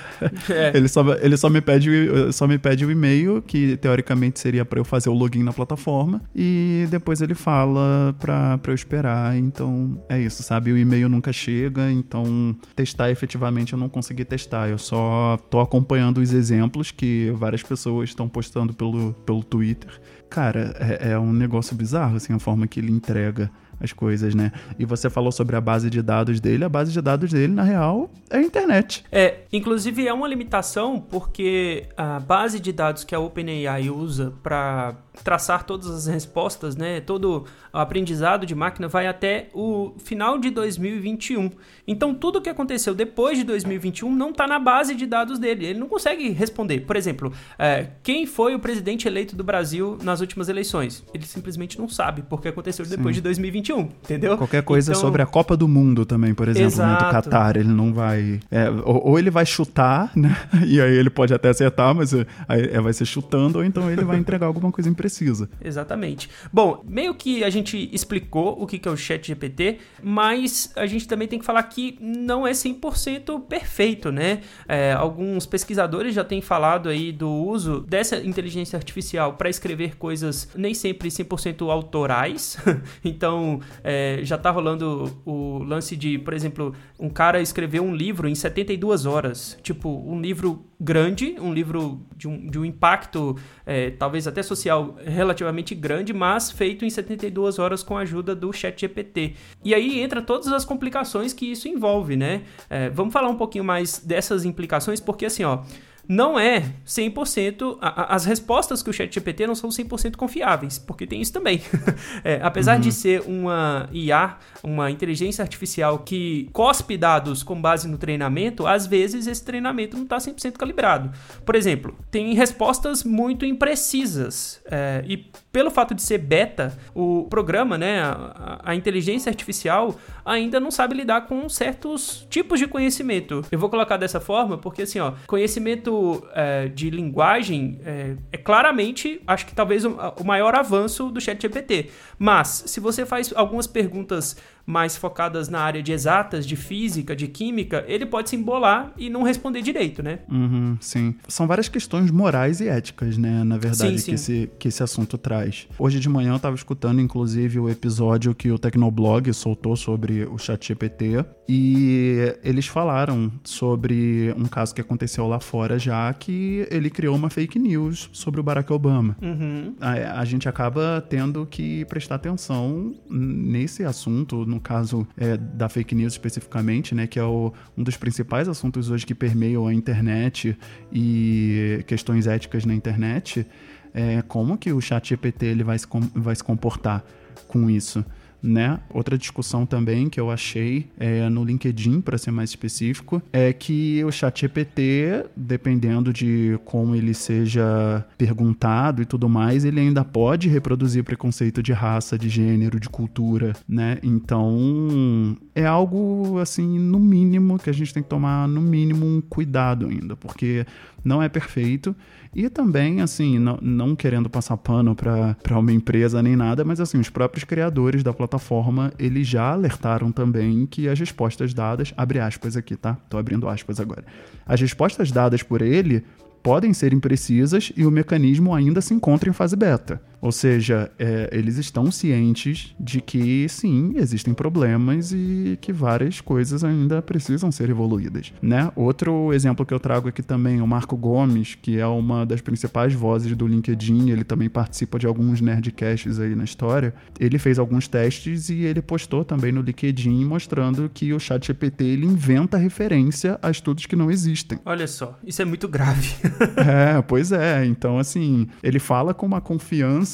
É. 0.49 0.75
ele, 0.75 0.87
só, 0.87 1.03
ele 1.15 1.35
só 1.35 1.49
me 1.49 1.61
pede 1.61 1.89
só 2.31 2.47
me 2.47 2.57
pede 2.57 2.85
o 2.85 2.91
e-mail, 2.91 3.41
que 3.41 3.75
teoricamente 3.77 4.39
seria 4.39 4.63
para 4.63 4.79
eu 4.79 4.85
fazer 4.85 5.09
o 5.09 5.13
login 5.13 5.43
na 5.43 5.51
plataforma. 5.51 6.21
E 6.35 6.87
depois 6.89 7.21
ele 7.21 7.35
fala 7.35 8.15
para 8.19 8.59
eu 8.67 8.73
esperar. 8.73 9.37
Então 9.37 10.01
é 10.09 10.19
isso, 10.19 10.41
sabe? 10.43 10.71
O 10.71 10.77
e-mail 10.77 11.09
nunca 11.09 11.33
chega. 11.33 11.91
Então 11.91 12.55
testar 12.75 13.11
efetivamente 13.11 13.73
eu 13.73 13.79
não 13.79 13.89
consegui 13.89 14.25
testar. 14.25 14.69
Eu 14.69 14.77
só 14.77 15.37
tô 15.49 15.59
acompanhando 15.59 16.19
os 16.19 16.33
exemplos 16.33 16.91
que 16.91 17.31
várias 17.35 17.63
pessoas 17.63 18.09
estão 18.09 18.27
postando 18.27 18.73
pelo 18.73 18.86
pelo, 18.91 19.13
pelo 19.13 19.43
Twitter. 19.43 19.91
Cara, 20.29 20.75
é, 20.79 21.11
é 21.11 21.19
um 21.19 21.31
negócio 21.31 21.75
bizarro, 21.75 22.17
assim, 22.17 22.33
a 22.33 22.39
forma 22.39 22.67
que 22.67 22.79
ele 22.79 22.91
entrega 22.91 23.51
as 23.79 23.93
coisas, 23.93 24.33
né? 24.33 24.51
E 24.79 24.85
você 24.85 25.09
falou 25.09 25.31
sobre 25.31 25.55
a 25.55 25.61
base 25.61 25.89
de 25.89 26.01
dados 26.01 26.39
dele. 26.39 26.63
A 26.63 26.69
base 26.69 26.91
de 26.91 26.99
dados 26.99 27.31
dele, 27.31 27.53
na 27.53 27.63
real, 27.63 28.09
é 28.29 28.37
a 28.37 28.41
internet. 28.41 29.05
É, 29.11 29.41
inclusive 29.53 30.07
é 30.07 30.13
uma 30.13 30.27
limitação 30.27 30.99
porque 30.99 31.87
a 31.95 32.19
base 32.19 32.59
de 32.59 32.71
dados 32.71 33.03
que 33.03 33.13
a 33.13 33.19
OpenAI 33.19 33.89
usa 33.89 34.33
para 34.41 34.95
traçar 35.23 35.63
todas 35.63 35.89
as 35.89 36.07
respostas, 36.07 36.75
né? 36.75 37.01
Todo 37.01 37.45
o 37.73 37.77
aprendizado 37.77 38.45
de 38.45 38.55
máquina 38.55 38.87
vai 38.87 39.07
até 39.07 39.49
o 39.53 39.93
final 39.97 40.37
de 40.37 40.49
2021. 40.49 41.51
Então, 41.87 42.13
tudo 42.13 42.41
que 42.41 42.49
aconteceu 42.49 42.93
depois 42.93 43.37
de 43.37 43.43
2021 43.43 44.13
não 44.13 44.31
está 44.31 44.47
na 44.47 44.59
base 44.59 44.95
de 44.95 45.05
dados 45.05 45.39
dele. 45.39 45.67
Ele 45.67 45.79
não 45.79 45.87
consegue 45.87 46.29
responder. 46.29 46.81
Por 46.81 46.95
exemplo, 46.95 47.31
é, 47.57 47.87
quem 48.03 48.25
foi 48.25 48.55
o 48.55 48.59
presidente 48.59 49.07
eleito 49.07 49.35
do 49.35 49.43
Brasil 49.43 49.97
nas 50.03 50.21
últimas 50.21 50.49
eleições? 50.49 51.03
Ele 51.13 51.25
simplesmente 51.25 51.79
não 51.79 51.87
sabe, 51.87 52.23
porque 52.23 52.47
aconteceu 52.47 52.85
depois 52.85 53.15
Sim. 53.15 53.19
de 53.19 53.21
2021, 53.21 53.79
entendeu? 53.79 54.37
Qualquer 54.37 54.63
coisa 54.63 54.91
então... 54.91 55.01
sobre 55.01 55.21
a 55.21 55.25
Copa 55.25 55.55
do 55.55 55.67
Mundo 55.67 56.05
também, 56.05 56.33
por 56.33 56.47
exemplo, 56.47 56.77
né, 56.77 56.95
do 56.95 57.11
Qatar, 57.11 57.57
ele 57.57 57.69
não 57.69 57.93
vai. 57.93 58.39
É, 58.51 58.69
ou, 58.69 59.09
ou, 59.09 59.19
ele 59.19 59.29
vai 59.29 59.45
chutar, 59.45 60.11
né? 60.15 60.35
E 60.67 60.81
aí 60.81 60.95
ele 60.95 61.09
pode 61.09 61.33
até 61.33 61.49
acertar, 61.49 61.95
mas 61.95 62.13
é, 62.13 62.25
aí 62.47 62.69
é, 62.73 62.81
vai 62.81 62.91
ser 62.91 63.05
chutando, 63.05 63.59
ou 63.59 63.63
então 63.63 63.89
ele 63.89 64.03
vai 64.03 64.17
entregar 64.17 64.47
alguma 64.47 64.71
coisa 64.71 64.89
imprecisa. 65.07 65.49
Exatamente. 65.63 66.29
Bom, 66.51 66.83
meio 66.87 67.15
que 67.15 67.43
a 67.43 67.49
gente 67.49 67.89
explicou 67.91 68.61
o 68.61 68.67
que 68.67 68.87
é 68.87 68.91
o 68.91 68.97
Chat 68.97 69.27
GPT, 69.27 69.79
mas 70.03 70.71
a 70.75 70.85
gente 70.85 71.07
também 71.07 71.27
tem 71.27 71.39
que 71.39 71.45
falar 71.45 71.63
que 71.63 71.97
não 71.99 72.45
é 72.45 72.51
100% 72.51 73.41
perfeito, 73.47 74.11
né? 74.11 74.41
É, 74.67 74.93
alguns 74.93 75.45
pesquisadores 75.45 76.13
já 76.13 76.23
têm 76.23 76.41
falado 76.41 76.89
aí 76.89 77.11
do 77.11 77.29
uso 77.29 77.81
dessa 77.81 78.17
inteligência 78.17 78.77
artificial 78.77 79.33
para 79.33 79.49
escrever 79.49 79.95
coisas 79.95 80.49
nem 80.55 80.73
sempre 80.73 81.09
100% 81.09 81.69
autorais. 81.69 82.57
então, 83.03 83.61
é, 83.83 84.19
já 84.23 84.37
tá 84.37 84.51
rolando 84.51 85.17
o 85.25 85.59
lance 85.59 85.95
de, 85.95 86.19
por 86.19 86.33
exemplo, 86.33 86.73
um 86.99 87.09
cara 87.09 87.41
escreveu 87.41 87.83
um 87.83 87.95
livro 87.95 88.27
em 88.27 88.35
72 88.35 89.05
horas. 89.05 89.57
Tipo, 89.63 89.89
um 89.89 90.19
livro 90.19 90.65
grande, 90.79 91.35
um 91.39 91.53
livro 91.53 92.01
de 92.15 92.27
um, 92.27 92.47
de 92.47 92.59
um 92.59 92.65
impacto, 92.65 93.35
é, 93.65 93.89
talvez 93.91 94.27
até 94.27 94.43
social, 94.43 94.96
relativamente 95.05 95.73
grande, 95.75 96.13
mas 96.13 96.51
feito 96.51 96.85
em 96.85 96.89
72 96.89 97.59
horas 97.59 97.83
com 97.83 97.97
a 97.97 98.01
ajuda 98.01 98.35
do 98.35 98.51
Chat 98.51 98.79
GPT. 98.79 99.33
E 99.63 99.73
aí 99.73 99.99
entra 99.99 100.21
todas 100.21 100.47
as 100.47 100.65
complicações 100.65 101.33
que 101.33 101.51
isso 101.51 101.67
envolve, 101.67 102.15
né? 102.15 102.43
É, 102.69 102.89
vamos 102.89 103.13
falar 103.13 103.29
um 103.29 103.37
pouquinho 103.37 103.63
mais 103.63 103.99
dessas 103.99 104.45
implicações, 104.45 104.99
porque 104.99 105.25
assim, 105.25 105.43
ó 105.43 105.63
não 106.07 106.39
é 106.39 106.73
100%, 106.85 107.77
a, 107.81 108.15
as 108.15 108.25
respostas 108.25 108.81
que 108.81 108.89
o 108.89 108.93
ChatGPT 108.93 109.45
não 109.45 109.55
são 109.55 109.69
100% 109.69 110.15
confiáveis, 110.15 110.79
porque 110.79 111.05
tem 111.05 111.21
isso 111.21 111.33
também. 111.33 111.61
é, 112.23 112.39
apesar 112.41 112.75
uhum. 112.75 112.81
de 112.81 112.91
ser 112.91 113.21
uma 113.21 113.89
IA, 113.91 114.37
uma 114.63 114.89
inteligência 114.89 115.41
artificial 115.41 115.99
que 115.99 116.49
cospe 116.53 116.97
dados 116.97 117.43
com 117.43 117.59
base 117.59 117.87
no 117.87 117.97
treinamento, 117.97 118.65
às 118.65 118.87
vezes 118.87 119.27
esse 119.27 119.43
treinamento 119.43 119.97
não 119.97 120.03
está 120.03 120.17
100% 120.17 120.53
calibrado. 120.53 121.11
Por 121.45 121.55
exemplo, 121.55 121.95
tem 122.09 122.33
respostas 122.33 123.03
muito 123.03 123.45
imprecisas 123.45 124.61
é, 124.65 125.03
e 125.07 125.25
pelo 125.57 125.71
fato 125.71 125.95
de 125.95 126.03
ser 126.03 126.19
beta, 126.19 126.77
o 126.93 127.25
programa, 127.31 127.79
né, 127.79 127.99
a, 127.99 128.61
a, 128.63 128.75
inteligência 128.75 129.27
artificial 129.27 129.95
ainda 130.23 130.59
não 130.59 130.69
sabe 130.69 130.93
lidar 130.93 131.21
com 131.21 131.49
certos 131.49 132.27
tipos 132.29 132.59
de 132.59 132.67
conhecimento. 132.67 133.43
Eu 133.51 133.57
vou 133.57 133.67
colocar 133.67 133.97
dessa 133.97 134.19
forma 134.19 134.59
porque 134.59 134.83
assim, 134.83 134.99
ó, 134.99 135.13
conhecimento 135.25 136.23
é, 136.35 136.67
de 136.67 136.91
linguagem 136.91 137.79
é, 137.83 138.15
é, 138.33 138.37
claramente, 138.37 139.19
acho 139.25 139.47
que 139.47 139.55
talvez 139.55 139.83
o, 139.83 139.97
o 140.19 140.23
maior 140.23 140.53
avanço 140.53 141.09
do 141.09 141.19
ChatGPT. 141.19 141.89
Mas, 142.19 142.65
se 142.67 142.79
você 142.79 143.03
faz 143.03 143.33
algumas 143.35 143.65
perguntas 143.65 144.37
mais 144.67 144.97
focadas 144.97 145.47
na 145.47 145.61
área 145.61 145.81
de 145.81 145.93
exatas, 145.93 146.45
de 146.45 146.57
física, 146.57 147.15
de 147.15 147.29
química, 147.29 147.85
ele 147.87 148.05
pode 148.05 148.29
se 148.29 148.35
embolar 148.35 148.91
e 148.97 149.09
não 149.09 149.23
responder 149.23 149.61
direito, 149.61 150.03
né? 150.03 150.19
Uhum, 150.29 150.77
sim. 150.81 151.15
São 151.25 151.47
várias 151.47 151.69
questões 151.69 152.11
morais 152.11 152.59
e 152.59 152.67
éticas, 152.67 153.17
né? 153.17 153.45
Na 153.45 153.57
verdade, 153.57 153.97
sim, 153.97 153.97
sim. 153.97 154.11
Que, 154.11 154.15
esse, 154.15 154.51
que 154.59 154.67
esse 154.67 154.83
assunto 154.83 155.17
traz. 155.17 155.67
Hoje 155.79 156.01
de 156.01 156.09
manhã 156.09 156.31
eu 156.31 156.35
estava 156.35 156.55
escutando, 156.55 156.99
inclusive, 156.99 157.59
o 157.59 157.69
episódio 157.69 158.35
que 158.35 158.51
o 158.51 158.59
Tecnoblog 158.59 159.33
soltou 159.33 159.77
sobre 159.77 160.25
o 160.25 160.37
ChatGPT 160.37 161.23
e 161.47 162.35
eles 162.43 162.67
falaram 162.67 163.31
sobre 163.45 164.33
um 164.37 164.45
caso 164.45 164.75
que 164.75 164.81
aconteceu 164.81 165.27
lá 165.27 165.39
fora 165.39 165.79
já, 165.79 166.13
que 166.13 166.67
ele 166.69 166.89
criou 166.89 167.15
uma 167.15 167.29
fake 167.29 167.57
news 167.57 168.09
sobre 168.11 168.41
o 168.41 168.43
Barack 168.43 168.71
Obama. 168.73 169.15
Uhum. 169.21 169.75
A, 169.79 170.19
a 170.19 170.25
gente 170.25 170.49
acaba 170.49 171.01
tendo 171.09 171.45
que 171.45 171.85
prestar 171.85 172.15
atenção 172.15 172.93
nesse 173.09 173.85
assunto, 173.85 174.45
no 174.45 174.56
caso 174.59 175.07
é, 175.17 175.37
da 175.37 175.69
fake 175.69 175.93
news 175.95 176.13
especificamente, 176.13 176.93
né, 176.93 177.07
que 177.07 177.19
é 177.19 177.23
o, 177.23 177.53
um 177.77 177.83
dos 177.83 177.97
principais 177.97 178.47
assuntos 178.47 178.89
hoje 178.89 179.05
que 179.05 179.15
permeiam 179.15 179.67
a 179.67 179.73
internet 179.73 180.57
e 180.91 181.83
questões 181.87 182.27
éticas 182.27 182.65
na 182.65 182.73
internet, 182.73 183.45
é 183.93 184.21
como 184.21 184.57
que 184.57 184.71
o 184.71 184.79
chat 184.81 185.09
GPT 185.09 185.45
ele 185.45 185.63
vai 185.63 185.77
se, 185.79 185.87
vai 186.13 186.35
se 186.35 186.43
comportar 186.43 187.03
com 187.47 187.69
isso 187.69 188.05
né? 188.41 188.79
Outra 188.89 189.17
discussão 189.17 189.65
também 189.65 190.09
que 190.09 190.19
eu 190.19 190.29
achei 190.29 190.87
é, 190.99 191.27
no 191.29 191.43
LinkedIn, 191.43 192.01
para 192.01 192.17
ser 192.17 192.31
mais 192.31 192.49
específico, 192.49 193.21
é 193.31 193.51
que 193.53 194.03
o 194.03 194.11
ChatGPT, 194.11 195.25
dependendo 195.35 196.13
de 196.13 196.59
como 196.65 196.95
ele 196.95 197.13
seja 197.13 198.05
perguntado 198.17 199.01
e 199.01 199.05
tudo 199.05 199.27
mais, 199.27 199.65
ele 199.65 199.79
ainda 199.79 200.03
pode 200.03 200.47
reproduzir 200.47 201.03
preconceito 201.03 201.61
de 201.61 201.73
raça, 201.73 202.17
de 202.17 202.29
gênero, 202.29 202.79
de 202.79 202.89
cultura, 202.89 203.53
né? 203.67 203.97
Então, 204.03 205.37
é 205.55 205.65
algo 205.65 206.39
assim, 206.39 206.79
no 206.79 206.99
mínimo 206.99 207.57
que 207.57 207.69
a 207.69 207.73
gente 207.73 207.93
tem 207.93 208.03
que 208.03 208.09
tomar 208.09 208.47
no 208.47 208.61
mínimo 208.61 209.05
um 209.05 209.21
cuidado 209.21 209.87
ainda, 209.87 210.15
porque 210.15 210.65
não 211.07 211.23
é 211.23 211.29
perfeito 211.29 211.95
e 212.35 212.49
também, 212.49 213.01
assim, 213.01 213.39
não, 213.39 213.57
não 213.61 213.95
querendo 213.95 214.29
passar 214.29 214.57
pano 214.57 214.93
para 214.93 215.57
uma 215.57 215.71
empresa 215.71 216.21
nem 216.21 216.35
nada, 216.35 216.63
mas 216.63 216.79
assim, 216.79 216.99
os 216.99 217.09
próprios 217.09 217.43
criadores 217.43 218.03
da 218.03 218.13
plataforma, 218.13 218.93
eles 218.99 219.27
já 219.27 219.53
alertaram 219.53 220.11
também 220.11 220.65
que 220.65 220.87
as 220.87 220.99
respostas 220.99 221.53
dadas, 221.53 221.93
abre 221.97 222.19
aspas 222.19 222.57
aqui, 222.57 222.75
tá? 222.75 222.95
Tô 223.09 223.17
abrindo 223.17 223.47
aspas 223.47 223.79
agora. 223.79 224.03
As 224.45 224.59
respostas 224.59 225.11
dadas 225.11 225.41
por 225.41 225.61
ele 225.61 226.03
podem 226.43 226.73
ser 226.73 226.93
imprecisas 226.93 227.71
e 227.75 227.85
o 227.85 227.91
mecanismo 227.91 228.53
ainda 228.53 228.81
se 228.81 228.93
encontra 228.93 229.29
em 229.29 229.33
fase 229.33 229.55
beta. 229.55 230.01
Ou 230.21 230.31
seja, 230.31 230.91
é, 230.97 231.29
eles 231.31 231.57
estão 231.57 231.91
cientes 231.91 232.75
de 232.79 233.01
que 233.01 233.47
sim, 233.47 233.93
existem 233.95 234.33
problemas 234.33 235.11
e 235.11 235.57
que 235.61 235.71
várias 235.71 236.19
coisas 236.21 236.63
ainda 236.63 237.01
precisam 237.01 237.51
ser 237.51 237.69
evoluídas. 237.69 238.33
Né? 238.41 238.71
Outro 238.75 239.31
exemplo 239.33 239.65
que 239.65 239.73
eu 239.73 239.79
trago 239.79 240.09
aqui 240.09 240.23
também, 240.23 240.61
o 240.61 240.67
Marco 240.67 240.97
Gomes, 240.97 241.55
que 241.55 241.79
é 241.79 241.85
uma 241.85 242.25
das 242.25 242.41
principais 242.41 242.93
vozes 242.93 243.35
do 243.35 243.47
LinkedIn, 243.47 244.09
ele 244.09 244.23
também 244.23 244.49
participa 244.49 244.97
de 244.97 245.05
alguns 245.05 245.39
nerdcasts 245.39 246.19
aí 246.19 246.35
na 246.35 246.43
história. 246.43 246.93
Ele 247.19 247.37
fez 247.37 247.59
alguns 247.59 247.87
testes 247.87 248.49
e 248.49 248.61
ele 248.61 248.81
postou 248.81 249.23
também 249.23 249.51
no 249.51 249.61
LinkedIn 249.61 250.25
mostrando 250.25 250.89
que 250.93 251.13
o 251.13 251.19
ChatGPT 251.19 251.83
ele 251.83 252.05
inventa 252.05 252.57
referência 252.57 253.37
a 253.41 253.51
estudos 253.51 253.85
que 253.85 253.95
não 253.95 254.09
existem. 254.09 254.59
Olha 254.65 254.87
só, 254.87 255.17
isso 255.23 255.41
é 255.41 255.45
muito 255.45 255.67
grave. 255.67 256.15
é, 256.57 257.01
pois 257.01 257.31
é. 257.31 257.65
Então, 257.65 257.99
assim, 257.99 258.47
ele 258.63 258.79
fala 258.79 259.13
com 259.13 259.25
uma 259.25 259.41
confiança 259.41 260.06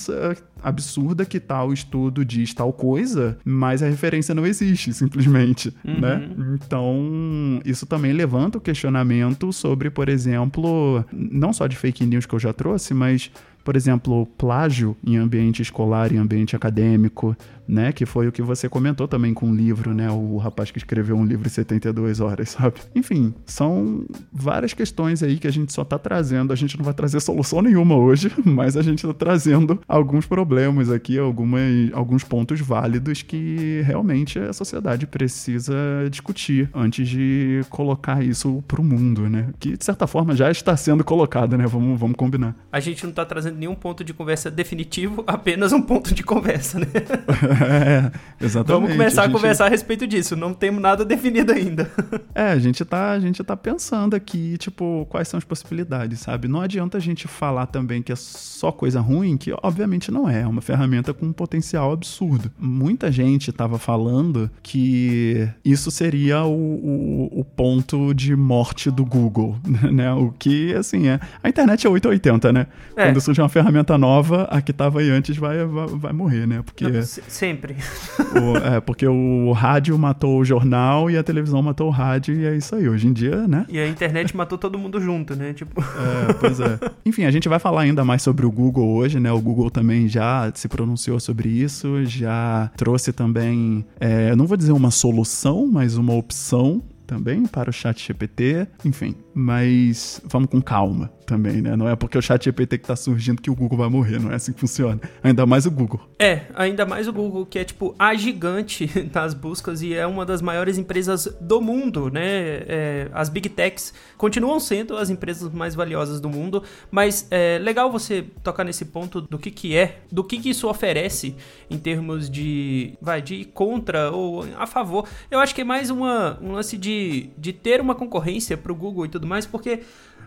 absurda 0.62 1.26
que 1.26 1.40
tal 1.40 1.74
estudo 1.74 2.24
diz 2.24 2.54
tal 2.54 2.72
coisa, 2.72 3.38
mas 3.44 3.84
a 3.84 3.88
referência 3.88 4.34
não 4.34 4.46
existe, 4.46 4.94
simplesmente, 4.94 5.74
uhum. 5.84 6.00
né? 6.00 6.30
Então, 6.56 7.62
isso 7.66 7.86
também 7.86 8.14
levanta 8.14 8.58
o 8.58 8.62
questionamento 8.62 9.52
sobre, 9.52 9.90
por 9.90 10.10
exemplo, 10.10 11.04
não 11.12 11.52
só 11.52 11.68
de 11.68 11.76
fake 11.76 12.06
news 12.06 12.26
que 12.26 12.34
eu 12.34 12.40
já 12.40 12.54
trouxe, 12.54 12.94
mas 12.94 13.30
por 13.64 13.76
exemplo, 13.76 14.26
plágio 14.38 14.96
em 15.06 15.18
ambiente 15.18 15.62
escolar, 15.62 16.12
em 16.14 16.18
ambiente 16.18 16.56
acadêmico, 16.56 17.36
né? 17.68 17.92
Que 17.92 18.06
foi 18.06 18.28
o 18.28 18.32
que 18.32 18.42
você 18.42 18.68
comentou 18.68 19.08
também 19.08 19.34
com 19.34 19.50
o 19.50 19.56
livro, 19.56 19.94
né? 19.94 20.10
O 20.12 20.38
rapaz 20.38 20.72
que 20.72 20.78
escreveu 20.78 21.16
um 21.16 21.26
livro 21.26 21.48
em 21.48 21.50
72 21.50 22.20
horas, 22.20 22.50
sabe? 22.50 22.76
Enfim, 22.96 23.34
são 23.46 24.06
várias 24.32 24.74
questões 24.74 25.24
aí 25.24 25.38
que 25.38 25.48
a 25.48 25.52
gente 25.52 25.72
só 25.72 25.84
tá 25.84 25.98
trazendo. 25.98 26.52
A 26.52 26.56
gente 26.56 26.78
não 26.78 26.84
vai 26.84 26.94
trazer 26.94 27.20
solução 27.20 27.62
nenhuma 27.62 27.96
hoje, 27.96 28.32
mas 28.44 28.76
a 28.78 28.82
gente 28.82 29.06
tá 29.06 29.14
trazendo 29.14 29.80
alguns 29.88 30.26
problemas 30.26 30.90
aqui, 30.90 31.18
algumas, 31.18 31.62
alguns 31.94 32.24
pontos 32.24 32.60
válidos 32.60 33.22
que 33.22 33.82
realmente 33.86 34.40
a 34.40 34.54
sociedade 34.54 35.08
precisa 35.08 35.74
discutir 36.10 36.70
antes 36.74 37.08
de 37.08 37.62
colocar 37.70 38.24
isso 38.24 38.64
pro 38.68 38.84
mundo, 38.84 39.30
né? 39.30 39.50
Que 39.60 39.78
de 39.78 39.86
certa 39.86 40.08
forma 40.08 40.36
já 40.36 40.52
está 40.52 40.76
sendo 40.76 41.04
colocado, 41.04 41.58
né? 41.58 41.66
Vamos, 41.66 42.00
vamos 42.00 42.16
combinar. 42.16 42.56
A 42.72 42.80
gente 42.80 43.06
não 43.06 43.14
tá 43.14 43.26
trazendo 43.26 43.53
nenhum 43.54 43.76
ponto 43.76 44.04
de 44.04 44.14
conversa 44.14 44.50
definitivo, 44.50 45.24
apenas 45.28 45.72
um 45.72 45.82
ponto 45.82 46.14
de 46.14 46.24
conversa, 46.24 46.80
né? 46.80 46.88
é, 48.40 48.46
exatamente. 48.46 48.82
Vamos 48.82 48.92
começar 48.92 49.22
a, 49.22 49.26
gente... 49.26 49.36
a, 49.36 49.40
conversar 49.40 49.66
a 49.66 49.70
respeito 49.70 50.08
disso. 50.08 50.36
Não 50.36 50.54
temos 50.54 50.82
nada 50.82 51.04
definido 51.06 51.52
ainda. 51.52 51.90
é, 52.34 52.52
a 52.52 52.60
gente, 52.60 52.84
tá, 52.84 53.12
a 53.12 53.20
gente 53.20 53.44
tá 53.44 53.56
pensando 53.56 54.16
aqui, 54.16 54.58
tipo, 54.58 55.06
quais 55.10 55.28
são 55.28 55.38
as 55.38 55.44
possibilidades, 55.44 56.20
sabe? 56.20 56.48
Não 56.48 56.62
adianta 56.62 56.98
a 56.98 57.02
gente 57.02 57.28
falar 57.28 57.68
também 57.68 58.02
que 58.02 58.12
é 58.12 58.16
só 58.16 58.72
coisa 58.72 59.00
ruim, 59.00 59.38
que 59.38 59.54
obviamente 59.62 60.12
não 60.12 60.30
é. 60.30 60.42
É 60.42 60.48
uma 60.48 60.62
ferramenta 60.62 61.14
com 61.14 61.28
um 61.28 61.34
potencial 61.34 61.92
absurdo. 61.92 62.52
Muita 62.60 63.12
gente 63.12 63.52
tava 63.52 63.78
falando 63.78 64.50
que 64.62 65.48
isso 65.64 65.92
seria 65.92 66.44
o, 66.44 66.52
o, 66.52 67.40
o 67.40 67.46
ponto 67.46 68.14
de 68.14 68.36
morte 68.36 68.90
do 68.90 69.06
Google, 69.06 69.58
né? 69.92 70.12
O 70.14 70.32
que, 70.32 70.74
assim, 70.74 71.08
é... 71.08 71.20
A 71.42 71.50
internet 71.50 71.86
é 71.86 71.90
880, 71.90 72.52
né? 72.52 72.68
É. 72.96 73.06
Quando 73.06 73.22
surge 73.22 73.42
uma 73.44 73.50
ferramenta 73.50 73.98
nova, 73.98 74.44
a 74.50 74.62
que 74.62 74.74
tava 74.74 75.00
aí 75.00 75.10
antes 75.10 75.38
vai, 75.38 75.66
vai, 75.66 75.88
vai 75.88 76.14
morrer, 76.14 76.48
né? 76.48 76.62
Porque... 76.64 76.88
Não, 76.88 77.04
Sempre. 77.04 77.76
O, 78.34 78.58
é, 78.58 78.82
porque 78.82 79.08
o 79.08 79.52
rádio 79.52 79.98
matou 79.98 80.40
o 80.40 80.46
jornal 80.46 81.10
e 81.10 81.18
a 81.18 81.24
televisão 81.24 81.62
matou 81.62 81.88
o 81.88 81.92
rádio 81.92 82.34
e 82.36 82.46
é 82.46 82.56
isso 82.56 82.76
aí. 82.76 82.90
Hoje 82.90 83.08
em 83.08 83.14
dia, 83.14 83.48
né? 83.48 83.66
E 83.70 83.78
a 83.78 83.88
internet 83.88 84.34
matou 84.38 84.58
todo 84.58 84.78
mundo 84.78 85.00
junto, 85.00 85.36
né? 85.36 85.54
Tipo... 85.54 85.82
É, 85.82 86.34
pois 86.34 86.60
é. 86.60 86.80
Enfim, 87.06 87.26
a 87.26 87.32
gente 87.32 87.48
vai 87.48 87.60
falar 87.60 87.82
ainda 87.82 88.04
mais 88.04 88.24
sobre 88.24 88.46
o 88.46 88.52
Google 88.52 88.96
hoje, 88.96 89.20
né? 89.20 89.32
O 89.32 89.40
Google 89.40 89.70
também 89.70 90.08
já 90.08 90.52
se 90.56 90.68
pronunciou 90.68 91.20
sobre 91.20 91.50
isso, 91.50 92.04
já 92.06 92.72
trouxe 92.76 93.14
também, 93.14 93.86
é, 94.00 94.36
não 94.36 94.48
vou 94.48 94.58
dizer 94.58 94.72
uma 94.72 94.90
solução, 94.90 95.68
mas 95.68 95.96
uma 95.96 96.14
opção 96.14 96.82
também 97.06 97.46
para 97.46 97.70
o 97.70 97.74
chat 97.74 98.08
GPT, 98.08 98.68
enfim, 98.84 99.16
mas 99.34 100.22
vamos 100.26 100.50
com 100.50 100.62
calma 100.62 101.12
também, 101.24 101.62
né? 101.62 101.76
Não 101.76 101.88
é 101.88 101.96
porque 101.96 102.18
o 102.18 102.22
chat 102.22 102.44
GPT 102.44 102.78
que 102.78 102.88
tá 102.88 102.96
surgindo 102.96 103.42
que 103.42 103.50
o 103.50 103.56
Google 103.56 103.78
vai 103.78 103.90
morrer, 103.90 104.20
não 104.20 104.32
é 104.32 104.36
assim 104.36 104.54
que 104.54 104.60
funciona. 104.60 105.00
Ainda 105.24 105.46
mais 105.46 105.66
o 105.66 105.72
Google. 105.72 106.02
É, 106.20 106.42
ainda 106.54 106.86
mais 106.86 107.08
o 107.08 107.14
Google, 107.14 107.46
que 107.46 107.58
é 107.58 107.64
tipo 107.64 107.96
a 107.98 108.14
gigante 108.14 108.86
das 109.12 109.34
buscas 109.34 109.82
e 109.82 109.94
é 109.94 110.06
uma 110.06 110.26
das 110.26 110.42
maiores 110.42 110.78
empresas 110.78 111.28
do 111.42 111.62
mundo, 111.62 112.10
né? 112.10 112.24
É, 112.68 113.10
as 113.14 113.30
Big 113.30 113.50
Techs 113.50 113.94
continuam 114.18 114.60
sendo 114.60 114.98
as 114.98 115.10
empresas 115.10 115.52
mais 115.52 115.76
valiosas 115.76 116.20
do 116.20 116.30
mundo, 116.30 116.64
mas 116.92 117.28
é 117.32 117.58
legal 117.58 117.92
você 117.92 118.24
tocar 118.44 118.64
nesse 118.64 118.86
ponto 118.86 119.22
do 119.22 119.40
que 119.40 119.50
que 119.50 119.76
é, 119.76 120.02
do 120.12 120.24
que 120.24 120.40
que 120.40 120.50
isso 120.50 120.68
oferece 120.70 121.36
em 121.70 121.78
termos 121.78 122.30
de, 122.30 122.94
vai, 123.02 123.22
de 123.22 123.46
contra 123.46 124.12
ou 124.12 124.46
a 124.58 124.68
favor. 124.68 125.08
Eu 125.32 125.40
acho 125.40 125.56
que 125.56 125.62
é 125.62 125.64
mais 125.64 125.90
uma, 125.90 126.38
um 126.42 126.52
lance 126.52 126.78
de, 126.78 127.30
de 127.38 127.54
ter 127.54 127.82
uma 127.82 127.96
concorrência 127.96 128.58
pro 128.58 128.76
Google 128.76 129.06
e 129.06 129.10
tudo 129.10 129.23
mais, 129.26 129.46
porque 129.46 129.82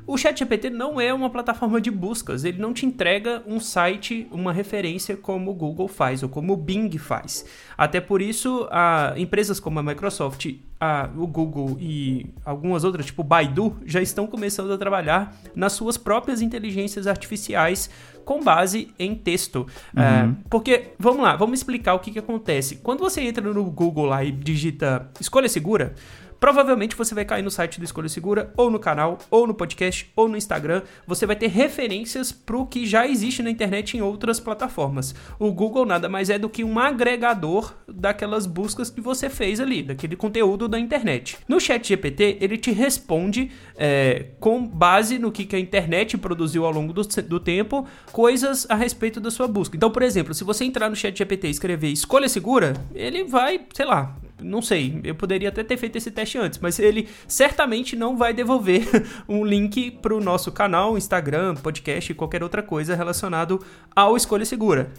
o 0.07 0.17
ChatGPT 0.17 0.71
não 0.71 1.01
é 1.01 1.13
uma 1.13 1.29
plataforma 1.29 1.81
de 1.81 1.91
buscas, 1.91 2.45
ele 2.45 2.59
não 2.59 2.73
te 2.73 2.87
entrega 2.87 3.43
um 3.45 3.59
site, 3.59 4.29
uma 4.31 4.53
referência 4.53 5.17
como 5.17 5.51
o 5.51 5.55
Google 5.55 5.89
faz 5.89 6.23
ou 6.23 6.29
como 6.29 6.53
o 6.53 6.57
Bing 6.57 6.97
faz. 6.97 7.45
Até 7.77 8.01
por 8.01 8.23
isso, 8.23 8.69
a, 8.71 9.15
empresas 9.17 9.59
como 9.59 9.81
a 9.81 9.83
Microsoft, 9.83 10.47
a, 10.81 11.11
o 11.17 11.27
Google 11.27 11.77
e 11.81 12.31
algumas 12.45 12.85
outras, 12.85 13.07
tipo 13.07 13.25
Baidu, 13.25 13.77
já 13.85 14.01
estão 14.01 14.29
começando 14.29 14.73
a 14.73 14.79
trabalhar 14.79 15.37
nas 15.57 15.73
suas 15.73 15.97
próprias 15.97 16.41
inteligências 16.41 17.09
artificiais 17.09 17.91
com 18.25 18.43
base 18.43 18.95
em 18.99 19.15
texto. 19.15 19.67
Uhum. 19.97 20.03
É, 20.03 20.29
porque, 20.49 20.93
vamos 20.99 21.23
lá, 21.23 21.35
vamos 21.35 21.59
explicar 21.59 21.95
o 21.95 21.99
que, 21.99 22.13
que 22.13 22.19
acontece. 22.19 22.77
Quando 22.77 23.01
você 23.01 23.23
entra 23.23 23.43
no 23.43 23.65
Google 23.65 24.07
lá 24.07 24.23
e 24.23 24.31
digita 24.31 25.11
escolha 25.21 25.49
segura, 25.49 25.95
Provavelmente 26.39 26.97
você 26.97 27.15
vai 27.15 27.25
cair 27.25 27.43
no 27.43 27.51
site 27.51 27.79
do 27.79 27.85
Escolha 27.85 28.09
Segura, 28.09 28.53
ou 28.57 28.71
no 28.71 28.79
canal, 28.79 29.19
ou 29.31 29.47
no 29.47 29.55
podcast, 29.55 30.11
ou 30.15 30.29
no 30.29 30.37
Instagram. 30.37 30.83
Você 31.07 31.27
vai 31.27 31.37
ter 31.37 31.49
referências 31.49 32.33
para 32.33 32.57
o 32.57 32.67
que 32.67 32.87
já 32.87 33.07
existe 33.07 33.43
na 33.43 33.51
internet 33.51 33.97
em 33.97 34.03
outras 34.03 34.39
plataformas. 34.39 35.15
O 35.39 35.53
Google 35.53 35.87
nada 35.87 36.09
mais 36.09 36.31
é 36.31 36.39
do 36.39 36.49
que 36.49 36.65
um 36.65 36.79
agregador 36.79 37.75
daquelas 37.89 38.47
buscas 38.47 38.91
que 38.91 39.01
você 39.01 39.29
fez 39.29 39.61
ali, 39.61 39.83
daquele 39.83 40.17
conteúdo 40.17 40.69
da 40.69 40.79
internet. 40.79 41.39
No 41.49 41.61
Chat 41.61 41.87
GPT, 41.89 42.39
ele 42.41 42.57
te 42.57 42.71
responde 42.71 43.51
é, 43.77 44.27
com 44.41 44.67
base 44.67 45.19
no 45.19 45.33
que, 45.33 45.45
que 45.45 45.57
a 45.57 45.61
internet 45.61 46.17
produziu 46.19 46.65
ao 46.65 46.73
longo 46.73 46.93
do, 46.93 47.03
do 47.03 47.41
tempo, 47.41 47.87
coisas 48.13 48.67
a 48.69 48.75
respeito 48.75 49.21
da 49.21 49.31
sua 49.31 49.49
busca. 49.49 49.77
Então, 49.77 49.91
por 49.91 50.03
exemplo, 50.03 50.35
se 50.35 50.45
você 50.45 50.65
entrar 50.65 50.89
no 50.89 50.97
Chat 50.97 51.17
GPT 51.17 51.49
e 51.49 51.51
escrever 51.51 51.89
escolha 51.89 52.29
segura, 52.29 52.75
ele 52.95 53.25
vai, 53.25 53.61
sei 53.75 53.87
lá, 53.87 54.17
não 54.41 54.61
sei, 54.61 55.01
eu 55.03 55.15
poderia 55.15 55.49
até 55.49 55.65
ter 55.65 55.77
feito 55.77 55.97
esse 55.97 56.11
teste 56.11 56.37
antes, 56.39 56.59
mas 56.59 56.79
ele 56.79 57.09
certamente 57.27 57.97
não 57.97 58.17
vai 58.17 58.35
devolver 58.35 58.87
um 59.29 59.45
link 59.45 59.91
para 59.91 60.15
o 60.15 60.21
nosso 60.21 60.53
canal, 60.53 60.97
Instagram, 60.97 61.55
podcast 61.55 62.11
e 62.11 62.15
qualquer 62.15 62.43
outra 62.43 62.63
coisa 62.63 62.95
relacionado 62.95 63.61
ao 63.95 64.17
Escolha 64.17 64.45
Segura. 64.45 64.91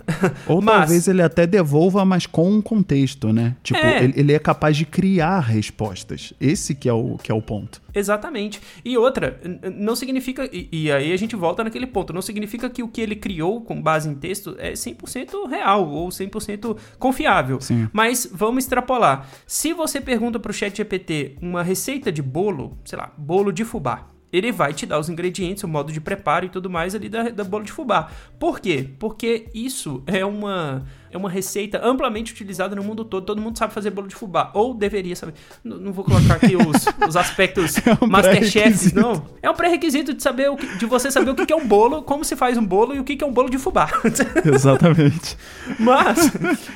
Ou 0.47 0.61
mas, 0.61 0.77
talvez 0.77 1.07
ele 1.07 1.21
até 1.21 1.45
devolva, 1.45 2.03
mas 2.03 2.25
com 2.25 2.49
um 2.51 2.61
contexto, 2.61 3.31
né? 3.31 3.55
Tipo, 3.61 3.79
é. 3.79 4.03
Ele, 4.03 4.13
ele, 4.15 4.33
é 4.33 4.39
capaz 4.39 4.75
de 4.75 4.85
criar 4.85 5.39
respostas. 5.39 6.33
Esse 6.41 6.73
que 6.73 6.89
é 6.89 6.93
o, 6.93 7.17
que 7.17 7.31
é 7.31 7.35
o 7.35 7.41
ponto. 7.41 7.81
Exatamente. 7.93 8.61
E 8.83 8.97
outra, 8.97 9.39
não 9.75 9.95
significa, 9.95 10.49
e, 10.51 10.69
e 10.71 10.91
aí 10.91 11.11
a 11.11 11.17
gente 11.17 11.35
volta 11.35 11.63
naquele 11.63 11.87
ponto, 11.87 12.13
não 12.13 12.21
significa 12.21 12.69
que 12.69 12.83
o 12.83 12.87
que 12.87 13.01
ele 13.01 13.15
criou 13.15 13.61
com 13.61 13.81
base 13.81 14.09
em 14.09 14.15
texto 14.15 14.55
é 14.57 14.73
100% 14.73 15.47
real 15.49 15.87
ou 15.89 16.09
100% 16.09 16.77
confiável. 16.99 17.59
Sim. 17.61 17.87
Mas 17.91 18.29
vamos 18.31 18.63
extrapolar. 18.63 19.26
Se 19.45 19.73
você 19.73 20.01
pergunta 20.01 20.39
para 20.39 20.49
o 20.49 20.53
chat 20.53 20.75
GPT 20.75 21.37
uma 21.41 21.63
receita 21.63 22.11
de 22.11 22.21
bolo, 22.21 22.77
sei 22.85 22.97
lá, 22.97 23.11
bolo 23.17 23.51
de 23.51 23.63
fubá, 23.63 24.09
ele 24.31 24.51
vai 24.51 24.73
te 24.73 24.85
dar 24.85 24.99
os 24.99 25.09
ingredientes, 25.09 25.63
o 25.63 25.67
modo 25.67 25.91
de 25.91 26.01
preparo 26.01 26.45
e 26.45 26.49
tudo 26.49 26.69
mais 26.69 26.93
ali 26.93 27.09
da, 27.09 27.29
da 27.29 27.43
bolo 27.43 27.63
de 27.63 27.71
fubá. 27.71 28.11
Por 28.39 28.59
quê? 28.59 28.89
Porque 28.99 29.47
isso 29.53 30.03
é 30.05 30.25
uma 30.25 30.85
é 31.11 31.17
uma 31.17 31.29
receita 31.29 31.79
amplamente 31.83 32.33
utilizada 32.33 32.75
no 32.75 32.83
mundo 32.83 33.05
todo. 33.05 33.25
Todo 33.25 33.41
mundo 33.41 33.57
sabe 33.57 33.73
fazer 33.73 33.91
bolo 33.91 34.07
de 34.07 34.15
fubá. 34.15 34.51
Ou 34.53 34.73
deveria 34.73 35.15
saber. 35.15 35.33
Não, 35.63 35.77
não 35.77 35.93
vou 35.93 36.03
colocar 36.03 36.35
aqui 36.35 36.55
os, 36.55 37.07
os 37.07 37.15
aspectos 37.15 37.77
é 37.85 37.97
um 38.01 38.07
Masterchef, 38.07 38.93
não. 38.95 39.25
É 39.41 39.49
um 39.49 39.53
pré-requisito 39.53 40.13
de 40.13 40.21
saber 40.21 40.49
o 40.49 40.55
que, 40.55 40.77
de 40.77 40.85
você 40.85 41.11
saber 41.11 41.31
o 41.31 41.35
que 41.35 41.53
é 41.53 41.55
um 41.55 41.67
bolo, 41.67 42.01
como 42.03 42.23
se 42.23 42.35
faz 42.35 42.57
um 42.57 42.65
bolo 42.65 42.95
e 42.95 42.99
o 42.99 43.03
que 43.03 43.23
é 43.23 43.27
um 43.27 43.31
bolo 43.31 43.49
de 43.49 43.57
fubá. 43.57 43.89
Exatamente. 44.45 45.37
Mas, 45.79 46.31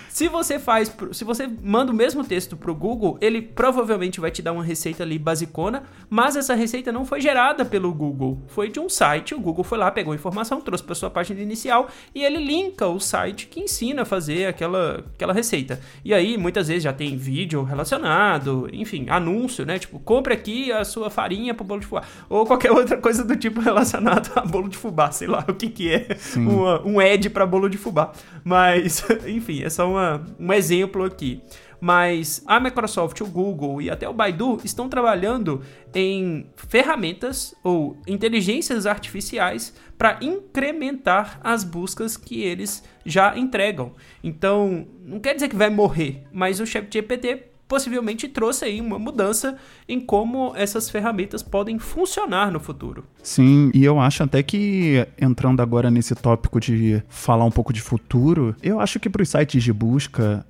se 0.09 0.27
você 0.27 0.59
faz. 0.59 0.93
Se 1.11 1.23
você 1.23 1.49
manda 1.61 1.91
o 1.91 1.95
mesmo 1.95 2.23
texto 2.23 2.55
pro 2.55 2.73
Google, 2.73 3.17
ele 3.21 3.41
provavelmente 3.41 4.19
vai 4.19 4.31
te 4.31 4.41
dar 4.41 4.51
uma 4.53 4.63
receita 4.63 5.03
ali 5.03 5.17
basicona, 5.17 5.83
mas 6.09 6.35
essa 6.35 6.53
receita 6.55 6.91
não 6.91 7.05
foi 7.05 7.21
gerada 7.21 7.63
pelo 7.63 7.93
Google. 7.93 8.39
Foi 8.47 8.69
de 8.69 8.79
um 8.79 8.89
site. 8.89 9.35
O 9.35 9.39
Google 9.39 9.63
foi 9.63 9.77
lá, 9.77 9.91
pegou 9.91 10.13
a 10.13 10.15
informação, 10.15 10.61
trouxe 10.61 10.83
para 10.83 10.95
sua 10.95 11.09
página 11.09 11.41
inicial 11.41 11.89
e 12.13 12.23
ele 12.23 12.37
linka 12.37 12.87
o 12.87 12.99
site 12.99 13.47
que 13.47 13.59
ensina 13.59 14.03
a 14.03 14.05
fazer 14.05 14.30
fazer 14.31 14.45
aquela, 14.45 15.03
aquela 15.13 15.33
receita. 15.33 15.79
E 16.03 16.13
aí, 16.13 16.37
muitas 16.37 16.67
vezes 16.67 16.83
já 16.83 16.93
tem 16.93 17.17
vídeo 17.17 17.63
relacionado, 17.63 18.69
enfim, 18.71 19.05
anúncio, 19.09 19.65
né? 19.65 19.77
Tipo, 19.77 19.99
compre 19.99 20.33
aqui 20.33 20.71
a 20.71 20.85
sua 20.85 21.09
farinha 21.09 21.53
pro 21.53 21.65
bolo 21.65 21.81
de 21.81 21.87
fubá. 21.87 22.03
Ou 22.29 22.45
qualquer 22.45 22.71
outra 22.73 22.97
coisa 22.97 23.23
do 23.23 23.35
tipo 23.35 23.59
relacionado 23.59 24.31
a 24.35 24.41
bolo 24.41 24.69
de 24.69 24.77
fubá, 24.77 25.11
sei 25.11 25.27
lá 25.27 25.43
o 25.47 25.53
que 25.53 25.69
que 25.69 25.93
é 25.93 26.07
uma, 26.35 26.81
um 26.85 26.99
ad 26.99 27.29
para 27.29 27.45
bolo 27.45 27.69
de 27.69 27.77
fubá. 27.77 28.11
Mas, 28.43 29.03
enfim, 29.27 29.63
é 29.63 29.69
só 29.69 29.89
uma, 29.89 30.25
um 30.39 30.51
exemplo 30.53 31.03
aqui 31.03 31.41
mas 31.83 32.43
a 32.45 32.59
Microsoft, 32.59 33.19
o 33.21 33.25
Google 33.25 33.81
e 33.81 33.89
até 33.89 34.07
o 34.07 34.13
Baidu 34.13 34.59
estão 34.63 34.87
trabalhando 34.87 35.63
em 35.95 36.45
ferramentas 36.55 37.55
ou 37.63 37.97
inteligências 38.05 38.85
artificiais 38.85 39.73
para 39.97 40.19
incrementar 40.21 41.39
as 41.43 41.63
buscas 41.63 42.15
que 42.15 42.43
eles 42.43 42.83
já 43.05 43.37
entregam. 43.37 43.93
Então, 44.23 44.87
não 45.03 45.19
quer 45.19 45.33
dizer 45.33 45.49
que 45.49 45.55
vai 45.55 45.69
morrer, 45.69 46.23
mas 46.31 46.59
o 46.59 46.65
ChatGPT 46.65 47.50
possivelmente 47.71 48.27
trouxe 48.27 48.65
aí 48.65 48.81
uma 48.81 48.99
mudança 48.99 49.55
em 49.87 49.97
como 49.97 50.51
essas 50.57 50.89
ferramentas 50.89 51.41
podem 51.41 51.79
funcionar 51.79 52.51
no 52.51 52.59
futuro. 52.59 53.05
Sim, 53.23 53.71
e 53.73 53.85
eu 53.85 53.97
acho 53.97 54.23
até 54.23 54.43
que 54.43 55.07
entrando 55.17 55.61
agora 55.61 55.89
nesse 55.89 56.13
tópico 56.13 56.59
de 56.59 57.01
falar 57.07 57.45
um 57.45 57.49
pouco 57.49 57.71
de 57.71 57.79
futuro, 57.79 58.53
eu 58.61 58.81
acho 58.81 58.99
que 58.99 59.09
para 59.09 59.21
os 59.21 59.29
sites 59.29 59.63
de 59.63 59.71
busca, 59.71 60.45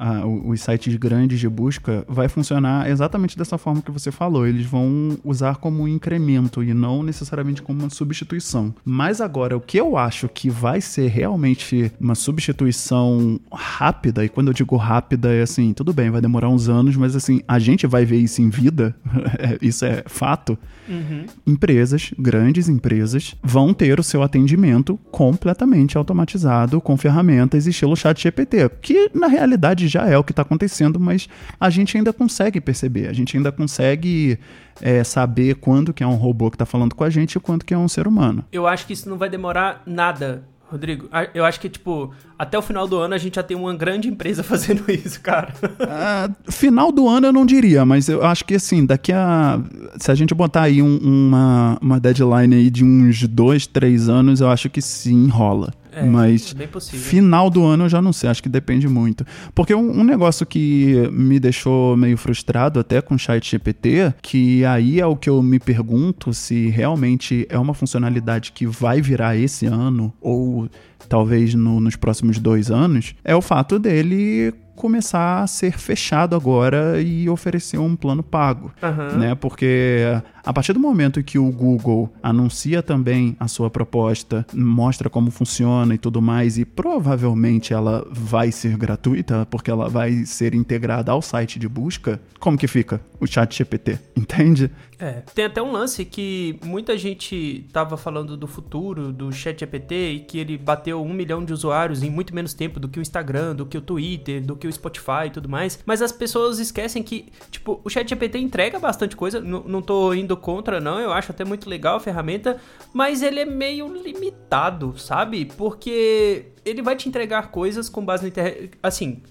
os 0.47 0.61
sites 0.61 0.95
grandes 0.95 1.39
de 1.39 1.47
busca, 1.47 2.03
vai 2.07 2.27
funcionar 2.27 2.89
exatamente 2.89 3.37
dessa 3.37 3.55
forma 3.55 3.83
que 3.83 3.91
você 3.91 4.11
falou. 4.11 4.47
Eles 4.47 4.65
vão 4.65 5.15
usar 5.23 5.57
como 5.57 5.83
um 5.83 5.87
incremento 5.87 6.63
e 6.63 6.73
não 6.73 7.03
necessariamente 7.03 7.61
como 7.61 7.81
uma 7.81 7.89
substituição. 7.91 8.73
Mas 8.83 9.21
agora, 9.21 9.55
o 9.55 9.61
que 9.61 9.79
eu 9.79 9.95
acho 9.95 10.27
que 10.27 10.49
vai 10.49 10.81
ser 10.81 11.07
realmente 11.07 11.91
uma 12.01 12.15
substituição 12.15 13.39
rápida, 13.53 14.25
e 14.25 14.29
quando 14.29 14.47
eu 14.47 14.55
digo 14.55 14.75
rápida 14.75 15.31
é 15.31 15.43
assim, 15.43 15.71
tudo 15.71 15.93
bem, 15.93 16.09
vai 16.09 16.19
demorar 16.19 16.49
uns 16.49 16.67
anos, 16.67 16.97
mas 16.97 17.10
mas 17.11 17.15
assim, 17.15 17.41
a 17.45 17.59
gente 17.59 17.85
vai 17.85 18.05
ver 18.05 18.17
isso 18.17 18.41
em 18.41 18.49
vida, 18.49 18.95
é, 19.37 19.57
isso 19.61 19.83
é 19.83 20.03
fato. 20.07 20.57
Uhum. 20.87 21.25
Empresas, 21.45 22.13
grandes 22.17 22.69
empresas, 22.69 23.35
vão 23.43 23.73
ter 23.73 23.99
o 23.99 24.03
seu 24.03 24.23
atendimento 24.23 24.97
completamente 25.11 25.97
automatizado 25.97 26.79
com 26.79 26.95
ferramentas 26.95 27.67
estilo 27.67 27.95
chat 27.95 28.21
GPT, 28.21 28.69
que 28.81 29.11
na 29.13 29.27
realidade 29.27 29.87
já 29.87 30.07
é 30.07 30.17
o 30.17 30.23
que 30.23 30.31
está 30.31 30.41
acontecendo, 30.41 30.99
mas 30.99 31.27
a 31.59 31.69
gente 31.69 31.97
ainda 31.97 32.13
consegue 32.13 32.61
perceber, 32.61 33.07
a 33.07 33.13
gente 33.13 33.35
ainda 33.35 33.51
consegue 33.51 34.39
é, 34.81 35.03
saber 35.03 35.55
quando 35.55 35.93
que 35.93 36.03
é 36.03 36.07
um 36.07 36.15
robô 36.15 36.49
que 36.49 36.55
está 36.55 36.65
falando 36.65 36.95
com 36.95 37.03
a 37.03 37.09
gente 37.09 37.35
e 37.35 37.39
quando 37.39 37.65
que 37.65 37.73
é 37.73 37.77
um 37.77 37.89
ser 37.89 38.07
humano. 38.07 38.45
Eu 38.51 38.65
acho 38.67 38.87
que 38.87 38.93
isso 38.93 39.09
não 39.09 39.17
vai 39.17 39.29
demorar 39.29 39.83
nada 39.85 40.43
Rodrigo, 40.71 41.09
eu 41.33 41.43
acho 41.43 41.59
que, 41.59 41.67
tipo, 41.67 42.13
até 42.39 42.57
o 42.57 42.61
final 42.61 42.87
do 42.87 42.97
ano 42.97 43.13
a 43.13 43.17
gente 43.17 43.35
já 43.35 43.43
tem 43.43 43.57
uma 43.57 43.75
grande 43.75 44.07
empresa 44.07 44.41
fazendo 44.43 44.89
isso, 44.89 45.19
cara. 45.19 45.53
Uh, 45.61 46.51
final 46.51 46.93
do 46.93 47.09
ano 47.09 47.27
eu 47.27 47.33
não 47.33 47.45
diria, 47.45 47.85
mas 47.85 48.07
eu 48.07 48.25
acho 48.25 48.45
que, 48.45 48.55
assim, 48.55 48.85
daqui 48.85 49.11
a. 49.11 49.59
Se 49.99 50.09
a 50.09 50.15
gente 50.15 50.33
botar 50.33 50.63
aí 50.63 50.81
um, 50.81 50.97
uma, 50.97 51.77
uma 51.81 51.99
deadline 51.99 52.55
aí 52.55 52.69
de 52.69 52.85
uns 52.85 53.27
dois, 53.27 53.67
três 53.67 54.07
anos, 54.07 54.39
eu 54.39 54.49
acho 54.49 54.69
que 54.69 54.81
sim, 54.81 55.27
rola. 55.27 55.73
É, 55.91 56.03
Mas 56.03 56.55
é 56.57 56.79
final 56.97 57.49
do 57.49 57.63
ano 57.63 57.85
eu 57.85 57.89
já 57.89 58.01
não 58.01 58.13
sei, 58.13 58.29
acho 58.29 58.41
que 58.41 58.49
depende 58.49 58.87
muito. 58.87 59.25
Porque 59.53 59.75
um, 59.75 59.99
um, 59.99 60.03
negócio 60.03 60.45
que 60.45 61.09
me 61.11 61.39
deixou 61.39 61.97
meio 61.97 62.17
frustrado 62.17 62.79
até 62.79 63.01
com 63.01 63.15
o 63.15 63.19
chat 63.19 63.49
GPT, 63.49 64.13
que 64.21 64.63
aí 64.65 64.99
é 64.99 65.05
o 65.05 65.15
que 65.15 65.29
eu 65.29 65.41
me 65.43 65.59
pergunto 65.59 66.33
se 66.33 66.69
realmente 66.69 67.45
é 67.49 67.57
uma 67.57 67.73
funcionalidade 67.73 68.51
que 68.51 68.65
vai 68.65 69.01
virar 69.01 69.35
esse 69.35 69.65
ano 69.65 70.13
ou 70.21 70.69
talvez 71.09 71.53
no, 71.53 71.79
nos 71.81 71.95
próximos 71.95 72.39
dois 72.39 72.71
anos, 72.71 73.13
é 73.23 73.35
o 73.35 73.41
fato 73.41 73.77
dele 73.77 74.53
começar 74.81 75.43
a 75.43 75.47
ser 75.47 75.77
fechado 75.77 76.35
agora 76.35 76.99
e 76.99 77.29
oferecer 77.29 77.77
um 77.77 77.95
plano 77.95 78.23
pago, 78.23 78.71
uhum. 78.81 79.19
né? 79.19 79.35
Porque 79.35 80.05
a 80.43 80.53
partir 80.53 80.73
do 80.73 80.79
momento 80.79 81.23
que 81.23 81.37
o 81.37 81.51
Google 81.51 82.11
anuncia 82.21 82.81
também 82.81 83.35
a 83.39 83.47
sua 83.47 83.69
proposta, 83.69 84.45
mostra 84.53 85.09
como 85.09 85.31
funciona 85.31 85.93
e 85.93 85.97
tudo 85.97 86.21
mais, 86.21 86.57
e 86.57 86.65
provavelmente 86.65 87.73
ela 87.73 88.05
vai 88.09 88.51
ser 88.51 88.77
gratuita, 88.77 89.47
porque 89.49 89.69
ela 89.69 89.89
vai 89.89 90.25
ser 90.25 90.55
integrada 90.55 91.11
ao 91.11 91.21
site 91.21 91.59
de 91.59 91.67
busca, 91.67 92.19
como 92.39 92.57
que 92.57 92.67
fica 92.67 93.01
o 93.19 93.27
chat 93.27 93.55
GPT? 93.55 93.99
Entende? 94.17 94.71
É, 94.97 95.23
tem 95.33 95.45
até 95.45 95.61
um 95.61 95.71
lance 95.71 96.05
que 96.05 96.59
muita 96.63 96.95
gente 96.95 97.67
tava 97.73 97.97
falando 97.97 98.37
do 98.37 98.45
futuro 98.45 99.11
do 99.11 99.31
chat 99.31 99.59
GPT 99.59 99.95
e 100.11 100.19
que 100.19 100.37
ele 100.37 100.57
bateu 100.57 101.01
um 101.01 101.11
milhão 101.11 101.43
de 101.43 101.51
usuários 101.51 102.03
em 102.03 102.09
muito 102.09 102.35
menos 102.35 102.53
tempo 102.53 102.79
do 102.79 102.87
que 102.87 102.99
o 102.99 103.01
Instagram, 103.01 103.55
do 103.55 103.65
que 103.65 103.77
o 103.77 103.81
Twitter, 103.81 104.45
do 104.45 104.55
que 104.55 104.67
o 104.67 104.71
Spotify 104.71 105.25
e 105.25 105.29
tudo 105.31 105.49
mais. 105.49 105.79
Mas 105.85 106.03
as 106.03 106.11
pessoas 106.11 106.59
esquecem 106.59 107.01
que, 107.01 107.29
tipo, 107.49 107.81
o 107.83 107.89
chat 107.89 108.07
GPT 108.07 108.37
entrega 108.37 108.77
bastante 108.77 109.15
coisa. 109.15 109.39
N 109.39 109.63
não 109.65 109.81
tô 109.81 110.13
indo 110.13 110.30
contra, 110.37 110.79
não. 110.79 110.99
Eu 110.99 111.11
acho 111.11 111.31
até 111.31 111.43
muito 111.43 111.69
legal 111.69 111.97
a 111.97 111.99
ferramenta. 111.99 112.59
Mas 112.93 113.21
ele 113.21 113.39
é 113.39 113.45
meio 113.45 113.87
limitado, 113.87 114.97
sabe? 114.97 115.45
Porque 115.45 116.45
ele 116.65 116.81
vai 116.81 116.95
te 116.95 117.07
entregar 117.07 117.51
coisas 117.51 117.89
com 117.89 118.03
base 118.03 118.23
na 118.23 118.29
internet. 118.29 118.71
Assim, 118.81 119.21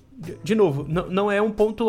de 0.44 0.54
novo, 0.54 0.86
não 0.86 1.30
é 1.30 1.40
um 1.40 1.50
ponto 1.50 1.88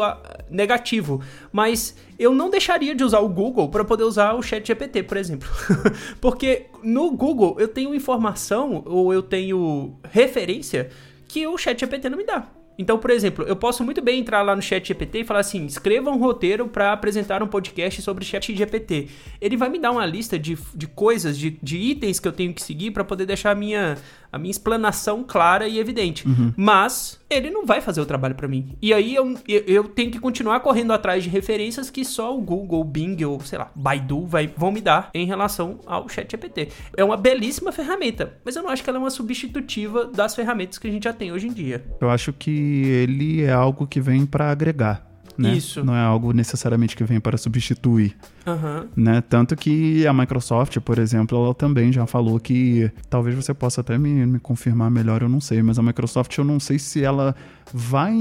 negativo, 0.49 1.21
mas 1.51 1.97
eu 2.17 2.33
não 2.33 2.49
deixaria 2.49 2.95
de 2.95 3.03
usar 3.03 3.19
o 3.19 3.27
Google 3.27 3.67
para 3.67 3.83
poder 3.83 4.03
usar 4.03 4.33
o 4.33 4.41
Chat 4.41 4.65
GPT, 4.65 5.03
por 5.03 5.17
exemplo. 5.17 5.49
Porque 6.21 6.67
no 6.81 7.11
Google 7.11 7.57
eu 7.59 7.67
tenho 7.67 7.93
informação 7.93 8.83
ou 8.85 9.13
eu 9.13 9.21
tenho 9.21 9.99
referência 10.03 10.89
que 11.27 11.45
o 11.45 11.57
Chat 11.57 11.79
GPT 11.79 12.09
não 12.09 12.17
me 12.17 12.25
dá. 12.25 12.47
Então, 12.81 12.97
por 12.97 13.11
exemplo, 13.11 13.45
eu 13.45 13.55
posso 13.55 13.83
muito 13.83 14.01
bem 14.01 14.19
entrar 14.19 14.41
lá 14.41 14.55
no 14.55 14.61
Chat 14.61 14.87
GPT 14.87 15.19
e 15.19 15.23
falar 15.23 15.41
assim: 15.41 15.67
escreva 15.67 16.09
um 16.09 16.17
roteiro 16.17 16.67
para 16.67 16.91
apresentar 16.91 17.43
um 17.43 17.47
podcast 17.47 18.01
sobre 18.01 18.25
Chat 18.25 18.55
GPT. 18.55 19.07
Ele 19.39 19.55
vai 19.55 19.69
me 19.69 19.77
dar 19.77 19.91
uma 19.91 20.03
lista 20.03 20.39
de, 20.39 20.57
de 20.73 20.87
coisas, 20.87 21.37
de, 21.37 21.59
de 21.61 21.77
itens 21.77 22.19
que 22.19 22.27
eu 22.27 22.31
tenho 22.31 22.51
que 22.51 22.61
seguir 22.63 22.89
para 22.89 23.03
poder 23.03 23.27
deixar 23.27 23.51
a 23.51 23.55
minha, 23.55 23.99
a 24.31 24.37
minha 24.37 24.51
explanação 24.51 25.23
clara 25.23 25.67
e 25.67 25.79
evidente. 25.79 26.27
Uhum. 26.27 26.53
Mas 26.55 27.19
ele 27.29 27.49
não 27.49 27.65
vai 27.65 27.81
fazer 27.81 28.01
o 28.01 28.05
trabalho 28.05 28.35
para 28.35 28.47
mim. 28.47 28.75
E 28.81 28.93
aí 28.93 29.15
eu, 29.15 29.37
eu 29.47 29.83
tenho 29.85 30.11
que 30.11 30.19
continuar 30.19 30.59
correndo 30.59 30.93
atrás 30.93 31.23
de 31.23 31.29
referências 31.29 31.89
que 31.89 32.03
só 32.03 32.35
o 32.35 32.41
Google, 32.41 32.81
o 32.81 32.83
Bing 32.83 33.23
ou, 33.23 33.39
sei 33.41 33.59
lá, 33.59 33.71
Baidu 33.75 34.25
vai, 34.25 34.47
vão 34.47 34.71
me 34.71 34.81
dar 34.81 35.09
em 35.13 35.25
relação 35.25 35.79
ao 35.85 36.07
ChatGPT. 36.07 36.69
É 36.95 37.03
uma 37.03 37.17
belíssima 37.17 37.71
ferramenta, 37.71 38.37
mas 38.43 38.55
eu 38.55 38.63
não 38.63 38.69
acho 38.69 38.83
que 38.83 38.89
ela 38.89 38.99
é 38.99 39.01
uma 39.01 39.09
substitutiva 39.09 40.05
das 40.05 40.35
ferramentas 40.35 40.77
que 40.77 40.87
a 40.87 40.91
gente 40.91 41.03
já 41.03 41.13
tem 41.13 41.31
hoje 41.31 41.47
em 41.47 41.53
dia. 41.53 41.83
Eu 41.99 42.09
acho 42.09 42.33
que 42.33 42.51
ele 42.85 43.43
é 43.43 43.51
algo 43.51 43.87
que 43.87 43.99
vem 43.99 44.25
para 44.25 44.51
agregar. 44.51 45.10
Né? 45.37 45.53
Isso. 45.53 45.83
Não 45.83 45.95
é 45.95 46.01
algo 46.01 46.33
necessariamente 46.33 46.95
que 46.95 47.03
vem 47.03 47.19
para 47.19 47.37
substituir. 47.37 48.15
Aham. 48.45 48.87
né? 48.95 49.21
Tanto 49.21 49.55
que 49.55 50.05
a 50.07 50.13
Microsoft, 50.13 50.79
por 50.79 50.97
exemplo, 50.97 51.37
ela 51.37 51.53
também 51.53 51.91
já 51.91 52.07
falou 52.07 52.39
que 52.39 52.91
talvez 53.07 53.35
você 53.35 53.53
possa 53.53 53.81
até 53.81 53.97
me, 53.99 54.25
me 54.25 54.39
confirmar 54.39 54.89
melhor, 54.89 55.21
eu 55.21 55.29
não 55.29 55.39
sei, 55.39 55.61
mas 55.61 55.77
a 55.77 55.83
Microsoft 55.83 56.35
eu 56.37 56.43
não 56.43 56.59
sei 56.59 56.79
se 56.79 57.03
ela 57.03 57.35
vai 57.73 58.13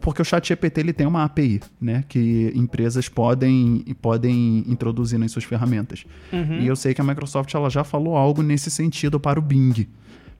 porque 0.00 0.22
o 0.22 0.24
ChatGPT 0.24 0.80
ele 0.80 0.92
tem 0.92 1.06
uma 1.06 1.24
API, 1.24 1.60
né, 1.80 2.04
que 2.08 2.52
empresas 2.54 3.08
podem 3.08 3.84
podem 4.00 4.64
introduzir 4.66 5.18
nas 5.18 5.32
suas 5.32 5.44
ferramentas. 5.44 6.04
Uhum. 6.32 6.60
E 6.60 6.66
eu 6.66 6.76
sei 6.76 6.94
que 6.94 7.00
a 7.00 7.04
Microsoft 7.04 7.52
ela 7.54 7.68
já 7.68 7.84
falou 7.84 8.16
algo 8.16 8.42
nesse 8.42 8.70
sentido 8.70 9.18
para 9.18 9.38
o 9.38 9.42
Bing. 9.42 9.86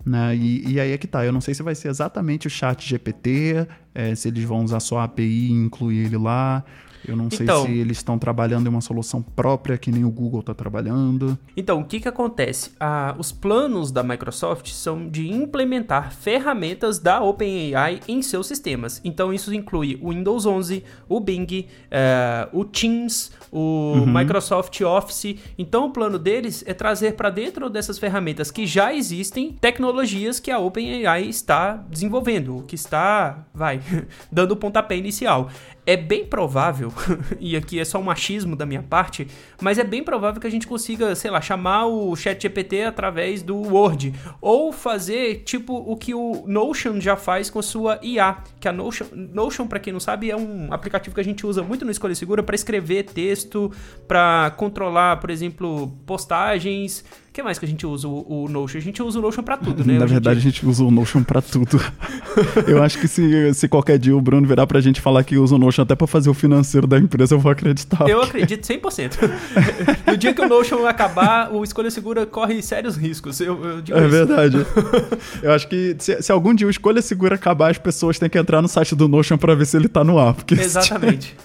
Né? 0.06 0.36
E, 0.36 0.74
e 0.74 0.80
aí 0.80 0.92
é 0.92 0.98
que 0.98 1.08
tá. 1.08 1.26
Eu 1.26 1.32
não 1.32 1.40
sei 1.40 1.52
se 1.52 1.62
vai 1.64 1.74
ser 1.74 1.88
exatamente 1.88 2.46
o 2.46 2.50
chat 2.50 2.88
GPT, 2.88 3.66
é, 3.92 4.14
se 4.14 4.28
eles 4.28 4.44
vão 4.44 4.62
usar 4.62 4.78
só 4.78 4.98
a 5.00 5.04
API 5.04 5.48
e 5.48 5.50
incluir 5.50 6.06
ele 6.06 6.16
lá. 6.16 6.64
Eu 7.06 7.16
não 7.16 7.30
sei 7.30 7.44
Então- 7.44 7.64
se 7.66 7.72
eles 7.72 7.98
estão 7.98 8.18
trabalhando 8.18 8.66
em 8.66 8.68
uma 8.68 8.80
solução 8.80 9.22
própria 9.22 9.76
que 9.78 9.90
nem 9.90 10.04
o 10.04 10.10
Google 10.10 10.40
está 10.40 10.54
trabalhando. 10.54 11.38
Então, 11.56 11.80
o 11.80 11.84
que, 11.84 12.00
que 12.00 12.08
acontece? 12.08 12.70
Ah, 12.80 13.14
os 13.18 13.32
planos 13.32 13.90
da 13.90 14.02
Microsoft 14.02 14.68
são 14.70 15.08
de 15.08 15.30
implementar 15.30 16.12
ferramentas 16.12 16.98
da 16.98 17.20
OpenAI 17.20 18.00
em 18.08 18.22
seus 18.22 18.46
sistemas. 18.46 19.00
Então, 19.04 19.32
isso 19.32 19.54
inclui 19.54 19.98
o 20.02 20.10
Windows 20.10 20.46
11, 20.46 20.84
o 21.08 21.20
Bing, 21.20 21.66
eh, 21.90 22.48
o 22.52 22.64
Teams, 22.64 23.30
o 23.52 24.04
Microsoft 24.06 24.80
Office. 24.80 25.36
Então, 25.58 25.86
o 25.86 25.90
plano 25.90 26.18
deles 26.18 26.62
é 26.66 26.74
trazer 26.74 27.12
para 27.14 27.30
dentro 27.30 27.70
dessas 27.70 27.98
ferramentas 27.98 28.50
que 28.50 28.66
já 28.66 28.92
existem 28.92 29.52
tecnologias 29.52 30.40
que 30.40 30.50
a 30.50 30.58
OpenAI 30.58 31.24
está 31.28 31.74
desenvolvendo, 31.90 32.64
que 32.66 32.74
está, 32.74 33.46
vai, 33.54 33.80
dando 34.30 34.52
o 34.52 34.56
pontapé 34.56 34.96
inicial. 34.96 35.48
É 35.86 35.96
bem 35.96 36.26
provável, 36.26 36.92
e 37.38 37.56
aqui 37.56 37.78
é 37.78 37.84
só 37.84 38.00
um 38.00 38.02
machismo 38.02 38.56
da 38.56 38.66
minha 38.66 38.82
parte, 38.82 39.28
mas 39.60 39.78
é 39.78 39.84
bem 39.84 40.02
provável 40.02 40.40
que 40.40 40.46
a 40.46 40.50
gente 40.50 40.66
consiga, 40.66 41.14
sei 41.14 41.30
lá, 41.30 41.40
chamar 41.40 41.86
o 41.86 42.16
ChatGPT 42.16 42.82
através 42.82 43.40
do 43.40 43.56
Word. 43.56 44.12
Ou 44.40 44.72
fazer 44.72 45.44
tipo 45.44 45.74
o 45.74 45.96
que 45.96 46.12
o 46.12 46.42
Notion 46.44 47.00
já 47.00 47.16
faz 47.16 47.48
com 47.48 47.60
a 47.60 47.62
sua 47.62 48.00
IA. 48.02 48.38
Que 48.58 48.66
a 48.66 48.72
Notion, 48.72 49.06
Notion 49.12 49.68
para 49.68 49.78
quem 49.78 49.92
não 49.92 50.00
sabe, 50.00 50.28
é 50.28 50.36
um 50.36 50.72
aplicativo 50.72 51.14
que 51.14 51.20
a 51.20 51.24
gente 51.24 51.46
usa 51.46 51.62
muito 51.62 51.84
no 51.84 51.92
Escolha 51.92 52.16
Segura 52.16 52.42
para 52.42 52.56
escrever 52.56 53.04
texto, 53.04 53.70
para 54.08 54.50
controlar, 54.56 55.20
por 55.20 55.30
exemplo, 55.30 55.92
postagens. 56.04 57.04
O 57.36 57.38
que 57.38 57.42
mais 57.42 57.58
que 57.58 57.66
a 57.66 57.68
gente 57.68 57.86
usa 57.86 58.08
o, 58.08 58.44
o 58.44 58.48
Notion? 58.48 58.78
A 58.78 58.80
gente 58.80 59.02
usa 59.02 59.18
o 59.18 59.20
Notion 59.20 59.42
para 59.42 59.58
tudo, 59.58 59.84
né? 59.84 59.98
Na 59.98 60.06
hoje 60.06 60.14
verdade, 60.14 60.38
a 60.38 60.40
dia. 60.40 60.50
gente 60.50 60.64
usa 60.66 60.82
o 60.82 60.90
Notion 60.90 61.22
pra 61.22 61.42
tudo. 61.42 61.78
eu 62.66 62.82
acho 62.82 62.98
que 62.98 63.06
se, 63.06 63.52
se 63.52 63.68
qualquer 63.68 63.98
dia 63.98 64.16
o 64.16 64.20
Bruno 64.22 64.48
virar 64.48 64.66
pra 64.66 64.80
gente 64.80 65.02
falar 65.02 65.22
que 65.22 65.36
usa 65.36 65.54
o 65.54 65.58
Notion 65.58 65.82
até 65.82 65.94
pra 65.94 66.06
fazer 66.06 66.30
o 66.30 66.32
financeiro 66.34 66.86
da 66.86 66.98
empresa, 66.98 67.34
eu 67.34 67.38
vou 67.38 67.52
acreditar. 67.52 68.08
Eu 68.08 68.22
acredito 68.22 68.62
100%. 68.66 69.18
no 70.10 70.16
dia 70.16 70.32
que 70.32 70.40
o 70.40 70.48
Notion 70.48 70.86
acabar, 70.86 71.52
o 71.52 71.62
Escolha 71.62 71.90
Segura 71.90 72.24
corre 72.24 72.62
sérios 72.62 72.96
riscos. 72.96 73.38
Eu, 73.38 73.62
eu 73.62 73.82
digo 73.82 73.98
É 73.98 74.00
isso. 74.00 74.10
verdade. 74.10 74.56
Eu 75.42 75.52
acho 75.52 75.68
que 75.68 75.94
se, 75.98 76.22
se 76.22 76.32
algum 76.32 76.54
dia 76.54 76.66
o 76.66 76.70
Escolha 76.70 77.02
Segura 77.02 77.34
acabar, 77.34 77.70
as 77.70 77.76
pessoas 77.76 78.18
têm 78.18 78.30
que 78.30 78.38
entrar 78.38 78.62
no 78.62 78.68
site 78.68 78.94
do 78.94 79.08
Notion 79.08 79.36
pra 79.36 79.54
ver 79.54 79.66
se 79.66 79.76
ele 79.76 79.88
tá 79.88 80.02
no 80.02 80.18
ar. 80.18 80.32
Porque 80.32 80.54
Exatamente. 80.54 81.36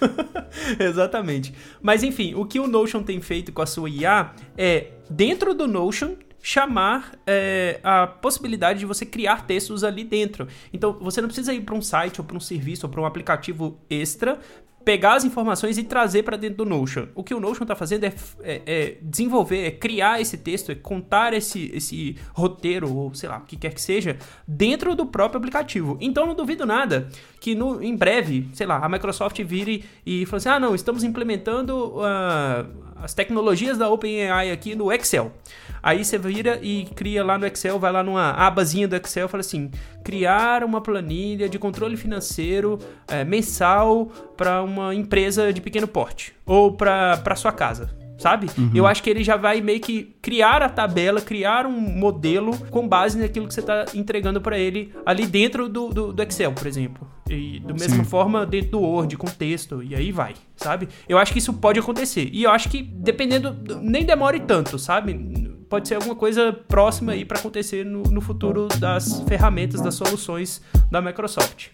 Exatamente. 0.80 1.54
Mas 1.82 2.02
enfim, 2.02 2.34
o 2.34 2.46
que 2.46 2.62
o 2.62 2.68
Notion 2.68 3.04
tem 3.04 3.20
feito 3.20 3.52
com 3.52 3.62
a 3.62 3.66
sua 3.66 3.90
IA 3.90 4.32
é, 4.58 4.88
dentro 5.12 5.54
do 5.54 5.68
Notion, 5.68 6.16
chamar 6.42 7.12
é, 7.28 7.80
a 7.84 8.08
possibilidade 8.08 8.80
de 8.80 8.86
você 8.86 9.06
criar 9.06 9.46
textos 9.46 9.84
ali 9.84 10.04
dentro. 10.04 10.48
Então, 10.74 10.98
você 11.00 11.22
não 11.22 11.28
precisa 11.28 11.54
ir 11.54 11.62
para 11.62 11.76
um 11.76 11.82
site 11.82 12.20
ou 12.20 12.26
para 12.26 12.36
um 12.36 12.40
serviço 12.40 12.86
ou 12.88 12.92
para 12.92 13.02
um 13.02 13.06
aplicativo 13.06 13.78
extra 13.90 14.40
pegar 14.84 15.14
as 15.14 15.24
informações 15.24 15.78
e 15.78 15.84
trazer 15.84 16.24
para 16.24 16.38
dentro 16.38 16.58
do 16.58 16.66
Notion. 16.66 17.08
O 17.14 17.24
que 17.24 17.34
o 17.34 17.40
Notion 17.40 17.64
está 17.64 17.76
fazendo 17.76 18.06
é, 18.06 18.14
é- 18.42 18.62
é 18.66 18.98
desenvolver, 19.02 19.66
é 19.66 19.72
criar 19.72 20.20
esse 20.20 20.38
texto, 20.38 20.72
é 20.72 20.76
contar 20.76 21.34
esse, 21.34 21.72
esse 21.74 22.18
roteiro, 22.34 22.92
ou 22.92 23.14
sei 23.14 23.30
lá, 23.30 23.38
o 23.38 23.42
que 23.42 23.56
quer 23.56 23.74
que 23.74 23.82
seja, 23.82 24.18
dentro 24.48 24.96
do 24.96 25.06
próprio 25.06 25.38
aplicativo. 25.38 25.98
Então 26.02 26.26
não 26.26 26.34
duvido 26.34 26.66
nada 26.66 27.10
que 27.40 27.54
no, 27.54 27.82
em 27.82 27.96
breve, 27.96 28.50
sei 28.54 28.66
lá, 28.66 28.84
a 28.84 28.90
Microsoft 28.90 29.40
vire 29.44 29.86
e 30.06 30.26
fale 30.26 30.38
assim: 30.38 30.50
ah, 30.50 30.60
não, 30.60 30.74
estamos 30.74 31.04
implementando 31.04 31.96
ah, 32.02 32.66
as 33.02 33.14
tecnologias 33.14 33.78
da 33.78 33.90
OpenAI 33.90 34.52
aqui 34.52 34.76
no 34.76 34.92
Excel. 34.92 35.32
Aí 35.84 36.06
você 36.06 36.18
vira 36.18 36.60
e 36.62 36.86
cria 36.96 37.24
lá 37.24 37.38
no 37.38 37.46
Excel, 37.46 37.80
vai 37.80 37.92
lá 37.92 38.04
numa 38.04 38.32
abazinha 38.32 38.88
do 38.88 38.96
Excel 38.96 39.28
fala 39.28 39.42
assim: 39.42 39.72
criar 40.04 40.64
uma 40.64 40.82
planilha 40.82 41.50
de 41.50 41.58
controle 41.58 41.98
financeiro 41.98 42.78
eh, 43.08 43.24
mensal 43.24 44.06
para 44.38 44.62
uma 44.62 44.94
empresa 44.94 45.52
de 45.52 45.62
pequeno 45.62 45.88
porte 45.88 46.34
ou 46.46 46.74
para 46.74 47.36
sua 47.36 47.52
casa. 47.52 48.01
Sabe? 48.22 48.48
Eu 48.74 48.86
acho 48.86 49.02
que 49.02 49.10
ele 49.10 49.24
já 49.24 49.36
vai 49.36 49.62
meio 49.62 49.80
que 49.80 50.16
criar 50.22 50.62
a 50.62 50.70
tabela, 50.70 51.20
criar 51.20 51.66
um 51.66 51.80
modelo 51.80 52.56
com 52.70 52.88
base 52.88 53.18
naquilo 53.18 53.48
que 53.48 53.54
você 53.54 53.62
está 53.62 53.86
entregando 53.96 54.40
para 54.40 54.60
ele 54.60 54.94
ali 55.04 55.26
dentro 55.26 55.68
do, 55.68 55.90
do, 55.90 56.14
do 56.14 56.22
Excel, 56.22 56.54
por 56.54 56.68
exemplo. 56.68 57.08
E 57.28 57.60
da 57.62 57.74
mesma 57.74 58.04
Sim. 58.04 58.10
forma 58.10 58.46
dentro 58.46 58.72
do 58.72 58.80
Word, 58.82 59.18
com 59.18 59.26
texto, 59.26 59.82
e 59.82 59.96
aí 59.96 60.12
vai, 60.12 60.36
sabe? 60.56 60.88
Eu 61.10 61.18
acho 61.18 61.34
que 61.34 61.40
isso 61.40 61.52
pode 61.54 61.80
acontecer. 61.80 62.30
E 62.32 62.44
eu 62.44 62.52
acho 62.52 62.70
que, 62.70 62.84
dependendo, 62.84 63.58
nem 63.82 64.06
demore 64.06 64.40
tanto, 64.42 64.78
sabe? 64.78 65.58
Pode 65.68 65.88
ser 65.88 65.96
alguma 65.96 66.16
coisa 66.16 66.54
próxima 66.54 67.14
aí 67.14 67.26
para 67.26 67.40
acontecer 67.40 67.84
no, 67.84 68.04
no 68.04 68.22
futuro 68.22 68.68
das 68.80 69.22
ferramentas, 69.22 69.82
das 69.82 69.96
soluções 69.96 70.62
da 70.92 71.02
Microsoft. 71.02 71.70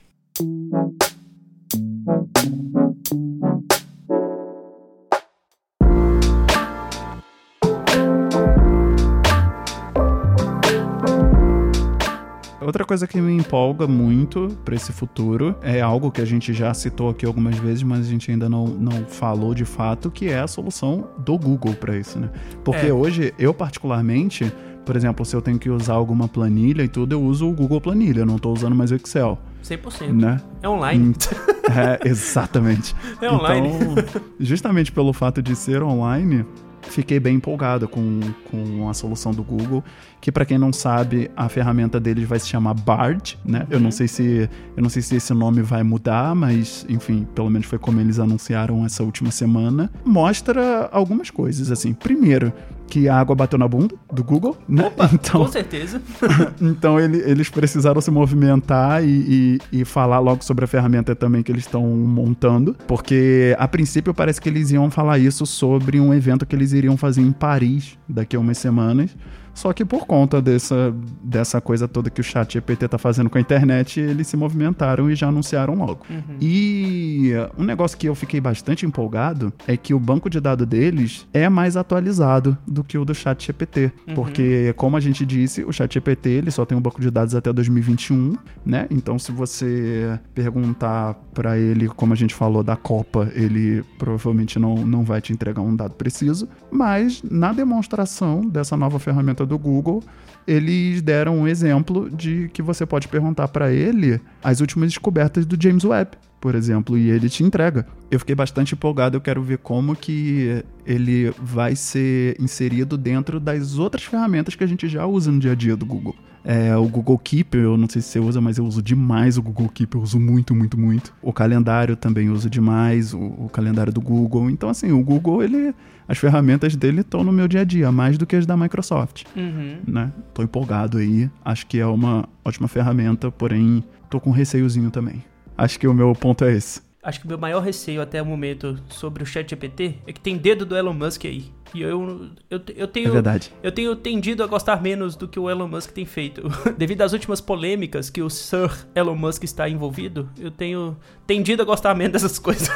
Outra 12.67 12.83
coisa 12.83 13.07
que 13.07 13.21
me 13.21 13.31
empolga 13.31 13.87
muito 13.87 14.49
pra 14.65 14.75
esse 14.75 14.91
futuro 14.91 15.55
é 15.61 15.79
algo 15.79 16.11
que 16.11 16.19
a 16.19 16.25
gente 16.25 16.51
já 16.51 16.73
citou 16.73 17.09
aqui 17.09 17.25
algumas 17.25 17.57
vezes, 17.57 17.81
mas 17.81 18.05
a 18.05 18.09
gente 18.09 18.29
ainda 18.29 18.49
não, 18.49 18.65
não 18.67 19.05
falou 19.05 19.55
de 19.55 19.63
fato, 19.63 20.11
que 20.11 20.27
é 20.27 20.39
a 20.41 20.47
solução 20.47 21.07
do 21.17 21.37
Google 21.37 21.73
pra 21.75 21.95
isso, 21.95 22.19
né? 22.19 22.29
Porque 22.65 22.87
É. 22.87 22.93
hoje, 22.93 23.33
eu 23.39 23.53
particularmente, 23.53 24.51
por 24.85 24.97
exemplo, 24.97 25.25
se 25.25 25.33
eu 25.33 25.41
tenho 25.41 25.57
que 25.57 25.69
usar 25.69 25.93
alguma 25.93 26.27
planilha 26.27 26.83
e 26.83 26.89
tudo, 26.89 27.13
eu 27.13 27.21
uso 27.21 27.47
o 27.47 27.53
Google 27.53 27.79
Planilha, 27.79 28.19
eu 28.19 28.25
não 28.25 28.37
tô 28.37 28.51
usando 28.51 28.75
mais 28.75 28.91
o 28.91 28.95
Excel, 28.95 29.39
100%. 29.63 30.11
né? 30.11 30.41
É 30.61 30.67
online. 30.67 31.15
É, 31.69 32.07
exatamente. 32.07 32.93
É 33.21 33.29
online. 33.31 33.67
Então, 33.69 33.95
justamente 34.39 34.89
pelo 34.91 35.11
fato 35.13 35.41
de 35.41 35.53
ser 35.55 35.83
online, 35.83 36.45
fiquei 36.89 37.19
bem 37.19 37.35
empolgado 37.35 37.87
com, 37.87 38.19
com 38.49 38.89
a 38.89 38.93
solução 38.93 39.31
do 39.31 39.43
Google, 39.43 39.83
que 40.19 40.31
para 40.31 40.45
quem 40.45 40.57
não 40.57 40.73
sabe, 40.73 41.29
a 41.35 41.47
ferramenta 41.47 41.99
deles 41.99 42.27
vai 42.27 42.39
se 42.39 42.47
chamar 42.47 42.73
Bard, 42.73 43.37
né? 43.45 43.65
Eu 43.69 43.79
não 43.79 43.91
sei 43.91 44.07
se 44.07 44.49
eu 44.75 44.81
não 44.83 44.89
sei 44.89 45.01
se 45.01 45.15
esse 45.15 45.33
nome 45.33 45.61
vai 45.61 45.83
mudar, 45.83 46.35
mas 46.35 46.85
enfim, 46.89 47.27
pelo 47.35 47.49
menos 47.49 47.67
foi 47.67 47.79
como 47.79 47.99
eles 47.99 48.19
anunciaram 48.19 48.85
essa 48.85 49.03
última 49.03 49.31
semana. 49.31 49.91
Mostra 50.05 50.89
algumas 50.91 51.29
coisas 51.29 51.71
assim. 51.71 51.93
Primeiro, 51.93 52.51
que 52.97 53.07
a 53.07 53.15
água 53.15 53.35
bateu 53.35 53.59
na 53.59 53.67
bunda 53.67 53.95
do 54.11 54.23
Google, 54.23 54.57
né? 54.67 54.91
então, 55.13 55.41
Com 55.45 55.51
certeza. 55.51 56.01
então 56.61 56.99
ele- 56.99 57.19
eles 57.29 57.49
precisaram 57.49 58.01
se 58.01 58.09
movimentar 58.09 59.03
e, 59.03 59.59
e- 59.71 59.81
e 59.81 59.85
falar 59.85 60.19
logo 60.19 60.43
sobre 60.43 60.65
a 60.65 60.67
ferramenta 60.67 61.15
também 61.15 61.43
que 61.43 61.51
eles 61.51 61.63
estão 61.65 61.83
montando, 61.85 62.75
porque 62.87 63.55
a 63.59 63.67
princípio 63.67 64.13
parece 64.13 64.41
que 64.41 64.49
eles 64.49 64.71
iam 64.71 64.89
falar 64.89 65.19
isso 65.19 65.45
sobre 65.45 65.99
um 65.99 66.13
evento 66.13 66.45
que 66.45 66.55
eles 66.55 66.73
iriam 66.73 66.97
fazer 66.97 67.21
em 67.21 67.31
Paris 67.31 67.97
daqui 68.07 68.35
a 68.35 68.39
umas 68.39 68.57
semanas. 68.57 69.15
Só 69.57 69.73
que 69.73 69.83
por 69.83 70.05
conta 70.05 70.39
dessa, 70.39 70.93
dessa 71.23 71.59
coisa 71.59 71.87
toda 71.87 72.11
que 72.11 72.21
o 72.21 72.23
chat 72.23 72.53
GPT 72.53 72.89
tá 72.89 72.99
fazendo 72.99 73.27
com 73.27 73.39
a 73.39 73.41
internet, 73.41 73.99
eles 73.99 74.27
se 74.27 74.37
movimentaram 74.37 75.09
e 75.09 75.15
já 75.15 75.29
anunciaram 75.29 75.73
logo. 75.73 76.05
E 76.39 77.31
um 77.57 77.63
negócio 77.63 77.97
que 77.97 78.07
eu 78.07 78.13
fiquei 78.13 78.39
bastante 78.39 78.85
empolgado 78.85 79.51
é 79.67 79.75
que 79.75 79.95
o 79.95 79.99
banco 79.99 80.29
de 80.29 80.39
dados 80.39 80.67
deles 80.67 81.27
é 81.33 81.49
mais 81.49 81.75
atualizado 81.75 82.55
do 82.67 82.83
que 82.83 82.99
o 82.99 83.03
do 83.03 83.15
chat 83.15 83.47
GPT. 83.47 83.91
Porque, 84.13 84.73
como 84.77 84.95
a 84.95 84.99
gente 84.99 85.25
disse, 85.25 85.63
o 85.63 85.73
chat 85.73 85.91
GPT 85.91 86.29
ele 86.29 86.51
só 86.51 86.63
tem 86.63 86.77
um 86.77 86.81
banco 86.81 87.01
de 87.01 87.09
dados 87.09 87.33
até 87.33 87.51
2021, 87.51 88.35
né? 88.63 88.85
Então, 88.91 89.17
se 89.17 89.31
você 89.31 90.19
perguntar 90.35 91.15
para 91.33 91.57
ele, 91.57 91.87
como 91.87 92.13
a 92.13 92.15
gente 92.15 92.35
falou, 92.35 92.61
da 92.61 92.75
Copa, 92.75 93.31
ele 93.33 93.83
provavelmente 93.97 94.59
não, 94.59 94.85
não 94.85 95.03
vai 95.03 95.19
te 95.19 95.33
entregar 95.33 95.63
um 95.63 95.75
dado 95.75 95.95
preciso. 95.95 96.47
Mas, 96.69 97.23
na 97.23 97.51
demonstração 97.53 98.41
dessa 98.41 98.77
nova 98.77 98.99
ferramenta 98.99 99.46
do 99.47 99.57
Google, 99.57 100.03
eles 100.47 101.01
deram 101.01 101.39
um 101.39 101.47
exemplo 101.47 102.09
de 102.09 102.49
que 102.53 102.61
você 102.61 102.85
pode 102.85 103.07
perguntar 103.07 103.47
para 103.47 103.71
ele 103.71 104.21
as 104.43 104.61
últimas 104.61 104.89
descobertas 104.89 105.45
do 105.45 105.61
James 105.61 105.83
Webb. 105.83 106.11
Por 106.39 106.55
exemplo, 106.55 106.97
e 106.97 107.09
ele 107.09 107.29
te 107.29 107.43
entrega. 107.43 107.85
Eu 108.09 108.19
fiquei 108.19 108.35
bastante 108.35 108.73
empolgado, 108.73 109.17
eu 109.17 109.21
quero 109.21 109.41
ver 109.41 109.57
como 109.57 109.95
que 109.95 110.63
ele 110.85 111.33
vai 111.41 111.75
ser 111.75 112.39
inserido 112.39 112.97
dentro 112.97 113.39
das 113.39 113.77
outras 113.77 114.03
ferramentas 114.03 114.55
que 114.55 114.63
a 114.63 114.67
gente 114.67 114.87
já 114.87 115.05
usa 115.05 115.31
no 115.31 115.39
dia 115.39 115.51
a 115.51 115.55
dia 115.55 115.75
do 115.75 115.85
Google. 115.85 116.15
É, 116.43 116.73
o 116.77 116.87
Google 116.87 117.17
Keep, 117.17 117.57
eu 117.57 117.75
não 117.75 117.89
sei 117.89 118.01
se 118.01 118.07
você 118.07 118.19
usa, 118.19 118.39
mas 118.39 118.57
eu 118.57 118.65
uso 118.65 118.81
demais 118.81 119.37
o 119.37 119.41
Google 119.41 119.67
Keep, 119.67 119.95
eu 119.95 120.01
uso 120.01 120.17
muito, 120.17 120.55
muito, 120.55 120.79
muito. 120.79 121.13
O 121.21 121.33
calendário 121.33 121.97
também 121.97 122.29
uso 122.29 122.49
demais, 122.49 123.13
o, 123.13 123.19
o 123.19 123.49
calendário 123.51 123.91
do 123.91 123.99
Google. 123.99 124.49
Então, 124.49 124.69
assim, 124.69 124.91
o 124.93 125.03
Google, 125.03 125.43
ele 125.43 125.75
as 126.07 126.17
ferramentas 126.17 126.73
dele 126.75 127.01
estão 127.01 127.21
no 127.21 127.33
meu 127.33 127.47
dia 127.49 127.61
a 127.61 127.63
dia, 127.65 127.91
mais 127.91 128.17
do 128.17 128.25
que 128.25 128.35
as 128.35 128.45
da 128.45 128.55
Microsoft. 128.55 129.25
Uhum. 129.35 129.79
Né? 129.85 130.11
Tô 130.33 130.41
empolgado 130.41 130.99
aí, 130.99 131.29
acho 131.43 131.67
que 131.67 131.79
é 131.79 131.85
uma 131.85 132.29
ótima 132.45 132.69
ferramenta, 132.69 133.29
porém 133.29 133.83
tô 134.09 134.19
com 134.19 134.31
receiozinho 134.31 134.89
também. 134.89 135.21
Acho 135.57 135.79
que 135.79 135.87
o 135.87 135.93
meu 135.93 136.13
ponto 136.13 136.45
é 136.45 136.53
esse. 136.53 136.81
Acho 137.01 137.21
que 137.21 137.25
o 137.25 137.29
meu 137.29 137.37
maior 137.37 137.61
receio 137.61 138.01
até 138.01 138.21
o 138.21 138.25
momento 138.25 138.77
sobre 138.89 139.23
o 139.23 139.25
chat 139.25 139.49
GPT 139.49 139.95
é 140.05 140.11
que 140.11 140.19
tem 140.19 140.37
dedo 140.37 140.65
do 140.65 140.75
Elon 140.75 140.93
Musk 140.93 141.23
aí. 141.25 141.45
E 141.73 141.81
eu, 141.81 142.29
eu, 142.49 142.61
eu 142.75 142.87
tenho. 142.87 143.07
É 143.07 143.11
verdade. 143.11 143.53
Eu 143.63 143.71
tenho 143.71 143.95
tendido 143.95 144.43
a 144.43 144.47
gostar 144.47 144.81
menos 144.81 145.15
do 145.15 145.27
que 145.27 145.39
o 145.39 145.49
Elon 145.49 145.67
Musk 145.67 145.91
tem 145.91 146.05
feito. 146.05 146.43
Devido 146.77 147.01
às 147.01 147.13
últimas 147.13 147.39
polêmicas 147.39 148.09
que 148.09 148.21
o 148.21 148.29
Sir 148.29 148.69
Elon 148.93 149.15
Musk 149.15 149.43
está 149.43 149.69
envolvido, 149.69 150.29
eu 150.37 150.51
tenho 150.51 150.97
tendido 151.25 151.61
a 151.61 151.65
gostar 151.65 151.95
menos 151.95 152.13
dessas 152.13 152.37
coisas. 152.39 152.69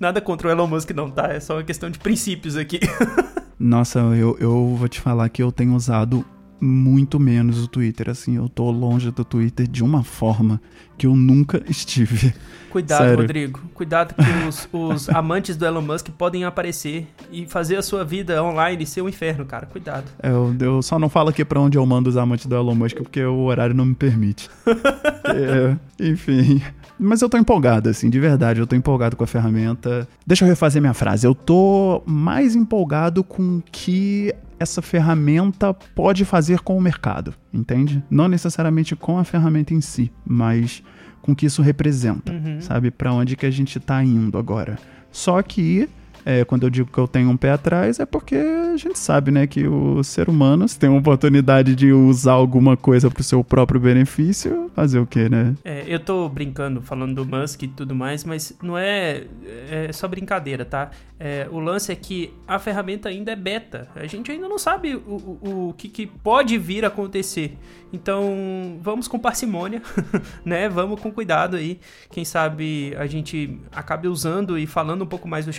Nada 0.00 0.20
contra 0.20 0.48
o 0.48 0.50
Elon 0.50 0.66
Musk, 0.66 0.90
não, 0.90 1.10
tá? 1.10 1.28
É 1.28 1.38
só 1.38 1.54
uma 1.54 1.62
questão 1.62 1.88
de 1.88 1.98
princípios 1.98 2.56
aqui. 2.56 2.80
Nossa, 3.58 4.00
eu, 4.00 4.36
eu 4.40 4.74
vou 4.74 4.88
te 4.88 5.00
falar 5.00 5.28
que 5.28 5.40
eu 5.40 5.52
tenho 5.52 5.74
usado 5.74 6.24
muito 6.62 7.18
menos 7.18 7.62
o 7.62 7.66
Twitter. 7.66 8.08
Assim, 8.08 8.36
eu 8.36 8.48
tô 8.48 8.70
longe 8.70 9.10
do 9.10 9.24
Twitter 9.24 9.66
de 9.66 9.82
uma 9.82 10.04
forma 10.04 10.60
que 10.96 11.06
eu 11.06 11.16
nunca 11.16 11.60
estive. 11.68 12.32
Cuidado, 12.70 13.00
Sério. 13.00 13.18
Rodrigo. 13.18 13.60
Cuidado 13.74 14.14
que 14.14 14.48
os, 14.48 14.68
os 14.72 15.08
amantes 15.10 15.56
do 15.56 15.66
Elon 15.66 15.82
Musk 15.82 16.10
podem 16.10 16.44
aparecer 16.44 17.08
e 17.32 17.44
fazer 17.46 17.76
a 17.76 17.82
sua 17.82 18.04
vida 18.04 18.42
online 18.42 18.86
ser 18.86 19.02
um 19.02 19.08
inferno, 19.08 19.44
cara. 19.44 19.66
Cuidado. 19.66 20.04
É, 20.22 20.30
Eu, 20.30 20.54
eu 20.60 20.82
só 20.82 20.98
não 20.98 21.08
falo 21.08 21.30
aqui 21.30 21.44
pra 21.44 21.60
onde 21.60 21.76
eu 21.76 21.84
mando 21.84 22.08
os 22.08 22.16
amantes 22.16 22.46
do 22.46 22.54
Elon 22.54 22.74
Musk 22.76 22.98
porque 22.98 23.22
o 23.24 23.40
horário 23.40 23.74
não 23.74 23.84
me 23.84 23.94
permite. 23.94 24.48
É, 25.24 25.76
enfim. 26.10 26.60
Mas 26.98 27.20
eu 27.22 27.28
tô 27.28 27.36
empolgado, 27.36 27.88
assim, 27.88 28.08
de 28.08 28.20
verdade. 28.20 28.60
Eu 28.60 28.66
tô 28.66 28.76
empolgado 28.76 29.16
com 29.16 29.24
a 29.24 29.26
ferramenta. 29.26 30.06
Deixa 30.26 30.44
eu 30.44 30.48
refazer 30.48 30.80
minha 30.80 30.94
frase. 30.94 31.26
Eu 31.26 31.34
tô 31.34 32.02
mais 32.06 32.54
empolgado 32.54 33.24
com 33.24 33.58
o 33.58 33.62
que 33.72 34.32
essa 34.58 34.80
ferramenta 34.80 35.74
pode 35.74 36.24
fazer 36.24 36.60
com 36.60 36.76
o 36.76 36.80
mercado, 36.80 37.34
entende? 37.52 38.02
Não 38.08 38.28
necessariamente 38.28 38.94
com 38.94 39.18
a 39.18 39.24
ferramenta 39.24 39.74
em 39.74 39.80
si, 39.80 40.12
mas 40.24 40.82
com 41.20 41.32
o 41.32 41.36
que 41.36 41.46
isso 41.46 41.62
representa, 41.62 42.32
Uhum. 42.32 42.60
sabe? 42.60 42.90
Pra 42.90 43.12
onde 43.12 43.34
que 43.36 43.46
a 43.46 43.50
gente 43.50 43.80
tá 43.80 44.02
indo 44.04 44.38
agora. 44.38 44.78
Só 45.10 45.42
que 45.42 45.88
é, 46.24 46.44
quando 46.44 46.64
eu 46.64 46.70
digo 46.70 46.90
que 46.90 46.98
eu 46.98 47.08
tenho 47.08 47.30
um 47.30 47.36
pé 47.36 47.52
atrás, 47.52 48.00
é 48.00 48.06
porque 48.06 48.36
a 48.36 48.76
gente 48.76 48.98
sabe, 48.98 49.30
né, 49.30 49.46
que 49.46 49.66
o 49.66 50.02
ser 50.02 50.28
humano, 50.28 50.66
se 50.68 50.78
tem 50.78 50.88
uma 50.88 50.98
oportunidade 50.98 51.74
de 51.74 51.92
usar 51.92 52.32
alguma 52.32 52.76
coisa 52.76 53.10
pro 53.10 53.22
seu 53.22 53.42
próprio 53.42 53.80
benefício, 53.80 54.70
fazer 54.74 54.98
o 54.98 55.06
quê, 55.06 55.28
né? 55.28 55.54
É, 55.64 55.84
eu 55.86 56.00
tô 56.00 56.28
brincando, 56.28 56.80
falando 56.80 57.14
do 57.14 57.24
Musk 57.24 57.62
e 57.62 57.68
tudo 57.68 57.94
mais, 57.94 58.24
mas 58.24 58.56
não 58.62 58.76
é, 58.78 59.24
é 59.70 59.92
só 59.92 60.08
brincadeira, 60.08 60.64
tá? 60.64 60.90
É, 61.24 61.46
o 61.52 61.60
lance 61.60 61.92
é 61.92 61.94
que 61.94 62.34
a 62.48 62.58
ferramenta 62.58 63.08
ainda 63.08 63.30
é 63.30 63.36
beta. 63.36 63.88
A 63.94 64.06
gente 64.08 64.32
ainda 64.32 64.48
não 64.48 64.58
sabe 64.58 64.96
o, 64.96 65.38
o, 65.40 65.68
o 65.68 65.74
que, 65.74 65.88
que 65.88 66.04
pode 66.04 66.58
vir 66.58 66.84
a 66.84 66.88
acontecer. 66.88 67.56
Então, 67.92 68.78
vamos 68.80 69.06
com 69.06 69.20
parcimônia, 69.20 69.82
né? 70.44 70.68
Vamos 70.68 71.00
com 71.00 71.12
cuidado 71.12 71.56
aí. 71.56 71.78
Quem 72.10 72.24
sabe 72.24 72.92
a 72.98 73.06
gente 73.06 73.60
acabe 73.70 74.08
usando 74.08 74.58
e 74.58 74.66
falando 74.66 75.02
um 75.02 75.06
pouco 75.06 75.28
mais 75.28 75.46
do 75.46 75.52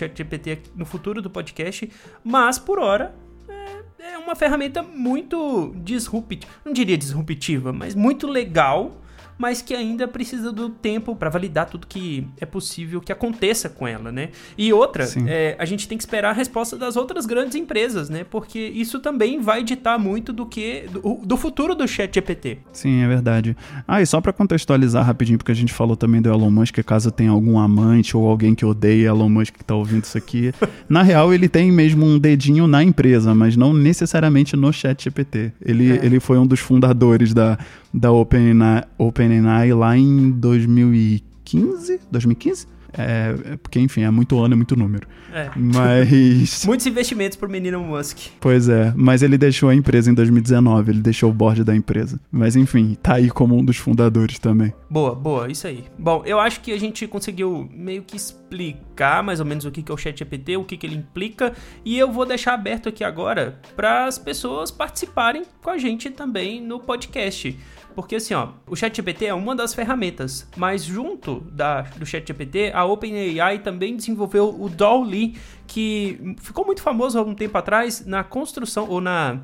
ChatGPT 0.54 0.70
no 0.74 0.84
futuro 0.84 1.20
do 1.20 1.30
podcast. 1.30 1.90
Mas, 2.22 2.58
por 2.58 2.78
hora, 2.78 3.14
é, 3.48 4.14
é 4.14 4.18
uma 4.18 4.34
ferramenta 4.34 4.82
muito 4.82 5.74
disruptiva. 5.76 6.46
Não 6.64 6.72
diria 6.72 6.96
disruptiva, 6.96 7.72
mas 7.72 7.94
muito 7.94 8.26
legal 8.26 9.00
mas 9.38 9.60
que 9.62 9.74
ainda 9.74 10.06
precisa 10.06 10.52
do 10.52 10.68
tempo 10.70 11.14
para 11.16 11.28
validar 11.30 11.68
tudo 11.68 11.86
que 11.86 12.26
é 12.40 12.46
possível 12.46 13.00
que 13.00 13.12
aconteça 13.12 13.68
com 13.68 13.86
ela, 13.86 14.12
né? 14.12 14.30
E 14.56 14.72
outra, 14.72 15.06
é, 15.26 15.56
a 15.58 15.64
gente 15.64 15.88
tem 15.88 15.98
que 15.98 16.02
esperar 16.04 16.30
a 16.30 16.32
resposta 16.32 16.76
das 16.76 16.96
outras 16.96 17.26
grandes 17.26 17.54
empresas, 17.56 18.08
né? 18.08 18.24
Porque 18.28 18.58
isso 18.58 19.00
também 19.00 19.40
vai 19.40 19.62
ditar 19.62 19.98
muito 19.98 20.32
do 20.32 20.46
que 20.46 20.84
do, 20.90 21.20
do 21.24 21.36
futuro 21.36 21.74
do 21.74 21.86
Chat 21.88 22.14
GPT. 22.14 22.58
Sim, 22.72 23.02
é 23.02 23.08
verdade. 23.08 23.56
Ah, 23.86 24.00
e 24.00 24.06
só 24.06 24.20
pra 24.20 24.32
contextualizar 24.32 25.04
rapidinho, 25.04 25.38
porque 25.38 25.52
a 25.52 25.54
gente 25.54 25.72
falou 25.72 25.96
também 25.96 26.20
do 26.22 26.28
Elon 26.28 26.50
Musk, 26.50 26.78
caso 26.84 27.10
tenha 27.10 27.30
algum 27.30 27.58
amante 27.58 28.16
ou 28.16 28.28
alguém 28.28 28.54
que 28.54 28.64
odeia 28.64 29.08
Elon 29.08 29.28
Musk 29.28 29.54
que 29.54 29.64
tá 29.64 29.74
ouvindo 29.74 30.04
isso 30.04 30.16
aqui. 30.16 30.52
na 30.88 31.02
real, 31.02 31.32
ele 31.34 31.48
tem 31.48 31.70
mesmo 31.72 32.04
um 32.06 32.18
dedinho 32.18 32.66
na 32.66 32.82
empresa, 32.82 33.34
mas 33.34 33.56
não 33.56 33.72
necessariamente 33.72 34.56
no 34.56 34.72
chat 34.72 35.04
GPT. 35.04 35.52
Ele, 35.64 35.92
É. 35.92 36.04
ele 36.06 36.20
foi 36.20 36.38
um 36.38 36.46
dos 36.46 36.60
fundadores 36.60 37.32
da, 37.34 37.58
da 37.94 38.10
OpenAI 38.10 38.84
OpenAI 38.98 39.72
lá 39.72 39.96
em 39.96 40.32
2015? 40.32 42.00
2015? 42.10 42.74
É, 42.96 43.34
é 43.52 43.56
porque, 43.56 43.80
enfim, 43.80 44.02
é 44.02 44.10
muito 44.10 44.38
ano, 44.38 44.54
é 44.54 44.56
muito 44.56 44.76
número. 44.76 45.06
É. 45.32 45.50
Mas. 45.56 46.64
Muitos 46.66 46.86
investimentos 46.86 47.36
pro 47.36 47.48
menino 47.48 47.80
Musk. 47.80 48.18
Pois 48.40 48.68
é, 48.68 48.92
mas 48.96 49.22
ele 49.22 49.36
deixou 49.36 49.68
a 49.68 49.74
empresa 49.74 50.10
em 50.10 50.14
2019, 50.14 50.92
ele 50.92 51.00
deixou 51.00 51.30
o 51.30 51.32
board 51.32 51.64
da 51.64 51.74
empresa. 51.74 52.20
Mas 52.30 52.54
enfim, 52.54 52.96
tá 53.02 53.14
aí 53.14 53.28
como 53.28 53.56
um 53.56 53.64
dos 53.64 53.76
fundadores 53.76 54.38
também. 54.38 54.72
Boa, 54.88 55.14
boa, 55.14 55.50
isso 55.50 55.66
aí. 55.66 55.84
Bom, 55.98 56.22
eu 56.24 56.38
acho 56.38 56.60
que 56.60 56.72
a 56.72 56.78
gente 56.78 57.06
conseguiu 57.08 57.68
meio 57.74 58.02
que 58.02 58.16
explicar 58.62 59.22
mais 59.22 59.40
ou 59.40 59.46
menos 59.46 59.64
o 59.64 59.70
que 59.70 59.82
que 59.82 59.90
é 59.90 59.94
o 59.94 59.98
ChatGPT, 59.98 60.56
o 60.56 60.64
que, 60.64 60.76
que 60.76 60.86
ele 60.86 60.96
implica, 60.96 61.54
e 61.84 61.98
eu 61.98 62.10
vou 62.10 62.24
deixar 62.24 62.54
aberto 62.54 62.88
aqui 62.88 63.02
agora 63.02 63.60
para 63.74 64.06
as 64.06 64.18
pessoas 64.18 64.70
participarem 64.70 65.42
com 65.62 65.70
a 65.70 65.78
gente 65.78 66.10
também 66.10 66.60
no 66.60 66.78
podcast. 66.78 67.58
Porque 67.94 68.16
assim, 68.16 68.34
ó, 68.34 68.48
o 68.66 68.74
ChatGPT 68.74 69.26
é 69.26 69.34
uma 69.34 69.54
das 69.54 69.72
ferramentas, 69.72 70.48
mas 70.56 70.82
junto 70.82 71.40
da, 71.52 71.82
do 71.82 72.04
ChatGPT, 72.04 72.72
a 72.74 72.84
OpenAI 72.84 73.60
também 73.60 73.96
desenvolveu 73.96 74.48
o 74.48 74.68
DALL-E, 74.68 75.36
que 75.66 76.34
ficou 76.40 76.66
muito 76.66 76.82
famoso 76.82 77.18
há 77.18 77.22
um 77.22 77.34
tempo 77.34 77.56
atrás 77.56 78.04
na 78.04 78.24
construção 78.24 78.88
ou 78.88 79.00
na 79.00 79.40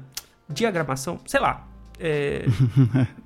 diagramação, 0.48 1.20
sei 1.26 1.40
lá. 1.40 1.69
É, 2.00 2.46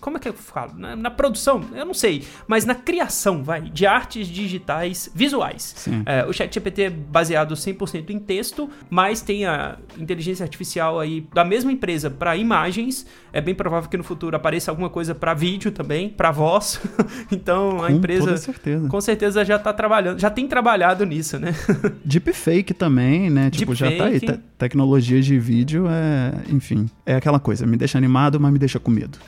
como 0.01 0.17
é 0.17 0.21
que 0.21 0.29
eu 0.29 0.33
falo? 0.33 0.75
Na, 0.77 0.97
na 0.97 1.11
produção, 1.11 1.63
eu 1.75 1.87
não 1.87 1.95
sei, 1.95 2.25
mas 2.47 2.65
na 2.65 2.75
criação, 2.75 3.43
vai, 3.43 3.63
de 3.63 3.87
artes 3.87 4.27
digitais 4.27 5.09
visuais. 5.15 5.89
É, 6.05 6.27
o 6.27 6.33
ChatGPT 6.33 6.83
é 6.83 6.91
baseado 6.91 7.55
100% 7.55 8.11
em 8.11 8.19
texto, 8.19 8.69
mas 8.91 9.21
tem 9.21 9.47
a 9.47 9.79
inteligência 9.97 10.43
artificial 10.43 10.99
aí 10.99 11.27
da 11.33 11.45
mesma 11.45 11.71
empresa 11.71 12.11
para 12.11 12.37
imagens. 12.37 13.07
É 13.33 13.41
bem 13.41 13.55
provável 13.55 13.89
que 13.89 13.97
no 13.97 14.05
futuro 14.05 14.37
apareça 14.37 14.71
alguma 14.71 14.91
coisa 14.91 15.15
para 15.15 15.35
vídeo 15.35 15.71
também, 15.71 16.09
para 16.09 16.31
voz. 16.31 16.81
então 17.31 17.85
a 17.85 17.89
Com 17.89 17.95
empresa 17.95 18.25
toda 18.25 18.37
certeza. 18.37 18.89
com 18.89 19.01
certeza 19.01 19.45
já 19.45 19.59
tá 19.59 19.73
trabalhando, 19.73 20.19
já 20.19 20.31
tem 20.31 20.49
trabalhado 20.49 21.05
nisso, 21.07 21.39
né? 21.39 21.55
Deepfake 22.05 22.75
também, 22.75 23.31
né? 23.31 23.51
Tipo, 23.51 23.75
já 23.75 23.91
tá 23.97 24.07
aí. 24.07 24.21
Te 24.21 24.41
tecnologias 24.59 25.27
de 25.27 25.39
vídeo 25.39 25.87
é. 25.89 26.33
Enfim. 26.49 26.89
É 27.05 27.15
aquela 27.17 27.39
coisa, 27.39 27.67
me 27.67 27.77
deixa 27.77 27.99
animado, 27.99 28.41
mas 28.41 28.53
me 28.53 28.59
deixa 28.65 28.81
com 28.81 28.91
medo. 28.91 29.19